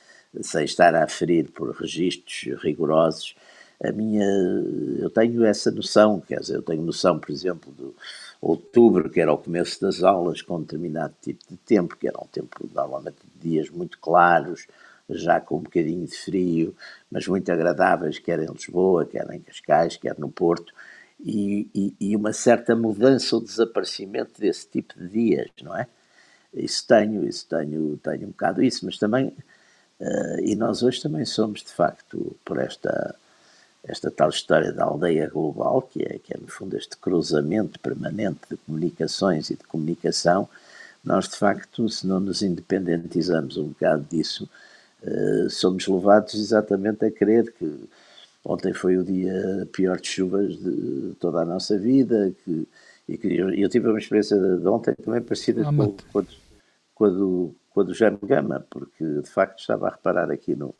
sem 0.43 0.65
estar 0.65 0.95
a 0.95 1.05
aferir 1.05 1.51
por 1.51 1.71
registros 1.75 2.63
rigorosos, 2.63 3.35
a 3.83 3.91
minha, 3.91 4.25
eu 4.99 5.11
tenho 5.11 5.45
essa 5.45 5.71
noção, 5.71 6.21
quer 6.21 6.41
dizer, 6.41 6.57
eu 6.57 6.63
tenho 6.63 6.83
noção, 6.83 7.19
por 7.19 7.31
exemplo, 7.31 7.73
do 7.73 7.95
outubro, 8.41 9.11
que 9.11 9.21
era 9.21 9.33
o 9.33 9.39
começo 9.39 9.81
das 9.81 10.03
aulas, 10.03 10.41
com 10.41 10.57
um 10.57 10.63
determinado 10.63 11.15
tipo 11.21 11.43
de 11.49 11.57
tempo, 11.57 11.97
que 11.97 12.07
era 12.07 12.19
um 12.19 12.27
tempo, 12.27 12.69
normalmente, 12.73 13.17
de 13.35 13.51
dias 13.51 13.71
muito 13.71 13.99
claros, 13.99 14.67
já 15.15 15.41
com 15.41 15.59
um 15.59 15.63
bocadinho 15.63 16.07
de 16.07 16.17
frio, 16.17 16.75
mas 17.11 17.27
muito 17.27 17.51
agradáveis, 17.51 18.19
quer 18.19 18.41
em 18.41 18.51
Lisboa, 18.51 19.07
quer 19.07 19.29
em 19.33 19.41
Cascais, 19.41 19.97
quer 19.97 20.19
no 20.19 20.31
Porto, 20.31 20.73
e, 21.21 21.69
e, 21.75 21.95
e 22.01 22.17
uma 22.17 22.33
certa 22.33 22.75
mudança 22.75 23.37
ou 23.37 23.43
desaparecimento 23.43 24.41
desse 24.41 24.67
tipo 24.69 24.99
de 24.99 25.09
dias, 25.09 25.51
não 25.63 25.77
é? 25.77 25.87
Isso 26.55 26.87
tenho, 26.87 27.27
isso 27.27 27.47
tenho, 27.49 27.97
tenho 27.99 28.25
um 28.25 28.31
bocado 28.31 28.63
isso, 28.63 28.85
mas 28.85 28.99
também, 28.99 29.29
uh, 30.01 30.41
e 30.43 30.55
nós 30.55 30.83
hoje 30.83 31.01
também 31.01 31.25
somos, 31.25 31.63
de 31.63 31.73
facto, 31.73 32.37
por 32.45 32.59
esta 32.59 33.15
esta 33.85 34.11
tal 34.11 34.29
história 34.29 34.73
da 34.73 34.85
aldeia 34.85 35.29
global, 35.29 35.83
que 35.83 36.03
é, 36.03 36.19
que 36.19 36.33
é 36.33 36.39
no 36.39 36.47
fundo 36.47 36.77
este 36.77 36.97
cruzamento 36.97 37.81
permanente 37.81 38.41
de 38.49 38.57
comunicações 38.59 39.51
e 39.51 39.57
de 39.57 39.65
comunicação, 39.65 40.49
nós 41.03 41.29
de 41.29 41.37
facto, 41.37 41.89
se 41.89 42.07
não 42.07 42.21
nos 42.21 42.43
independentizamos 42.43 43.57
um 43.57 43.69
bocado 43.69 44.07
disso, 44.09 44.49
uh, 45.05 45.51
somos 45.51 45.87
levados 45.87 46.35
exatamente 46.35 47.05
a 47.05 47.11
crer 47.11 47.53
que 47.53 47.89
ontem 48.45 48.73
foi 48.73 48.97
o 48.97 49.05
dia 49.05 49.69
pior 49.73 50.01
de 50.01 50.09
chuvas 50.09 50.57
de 50.57 51.15
toda 51.21 51.41
a 51.41 51.45
nossa 51.45 51.79
vida, 51.79 52.33
que, 52.45 52.69
e 53.09 53.19
que 53.19 53.29
eu, 53.37 53.51
eu 53.55 53.69
tive 53.69 53.89
uma 53.89 53.99
experiência 53.99 54.37
de 54.37 54.67
ontem 54.67 54.95
também 54.95 55.21
parecida 55.21 55.63
ah, 55.63 55.73
com, 55.73 55.97
com, 56.95 57.05
a 57.05 57.09
do, 57.09 57.55
com 57.71 57.81
a 57.81 57.85
do 57.85 57.95
Jaime 57.95 58.19
Gama, 58.23 58.67
porque 58.69 59.05
de 59.05 59.29
facto 59.29 59.61
estava 59.61 59.89
a 59.89 59.91
reparar 59.91 60.31
aqui 60.31 60.55
no, 60.55 60.75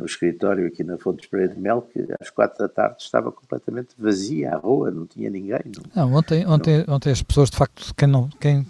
no 0.00 0.06
escritório 0.06 0.66
aqui 0.66 0.82
na 0.82 0.96
Fonte 0.96 1.28
Pereira 1.28 1.54
de 1.54 1.60
Mel, 1.60 1.82
que 1.82 2.06
às 2.18 2.30
quatro 2.30 2.58
da 2.58 2.68
tarde 2.68 2.96
estava 3.00 3.30
completamente 3.30 3.88
vazia 3.98 4.54
a 4.54 4.56
rua, 4.56 4.90
não 4.90 5.06
tinha 5.06 5.28
ninguém. 5.28 5.60
Não, 5.94 6.08
não 6.08 6.14
ontem, 6.14 6.46
ontem, 6.46 6.84
não. 6.86 6.94
ontem 6.94 7.10
as 7.10 7.22
pessoas, 7.22 7.50
de 7.50 7.56
facto, 7.58 7.94
quem 7.94 8.08
não, 8.08 8.30
quem 8.40 8.66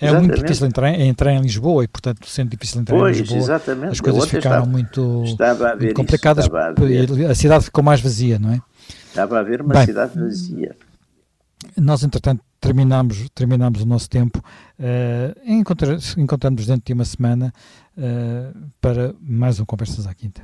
é 0.00 0.06
exatamente. 0.06 0.28
muito 0.28 0.42
difícil 0.42 0.66
entrar, 0.68 1.00
entrar 1.00 1.32
em 1.32 1.40
Lisboa 1.40 1.82
e, 1.82 1.88
portanto, 1.88 2.26
sendo 2.28 2.50
difícil 2.50 2.80
entrar 2.80 2.96
pois, 2.96 3.16
em 3.16 3.20
Lisboa, 3.20 3.40
exatamente. 3.40 3.92
as 3.92 4.00
coisas 4.00 4.24
ficaram 4.24 4.56
estava, 4.58 4.66
muito, 4.66 5.24
estava 5.24 5.76
muito 5.76 5.94
complicadas 5.94 6.46
isso, 6.46 7.26
a, 7.26 7.30
a, 7.30 7.34
cidade 7.34 7.64
ficou 7.64 7.82
mais 7.82 8.00
vazia, 8.00 8.38
não 8.38 8.52
é? 8.52 8.62
Estava 9.08 9.38
a 9.38 9.40
haver 9.40 9.60
uma 9.60 9.74
Bem, 9.74 9.84
cidade 9.84 10.18
vazia. 10.18 10.76
Nós, 11.76 12.02
entretanto, 12.04 12.42
terminamos, 12.60 13.28
terminamos 13.34 13.82
o 13.82 13.86
nosso 13.86 14.08
tempo. 14.08 14.42
Uh, 14.78 15.34
encontramos 16.16 16.66
dentro 16.66 16.84
de 16.84 16.92
uma 16.92 17.04
semana 17.04 17.52
uh, 17.96 18.70
para 18.80 19.14
mais 19.20 19.60
um 19.60 19.64
Conversas 19.64 20.06
à 20.06 20.14
Quinta. 20.14 20.42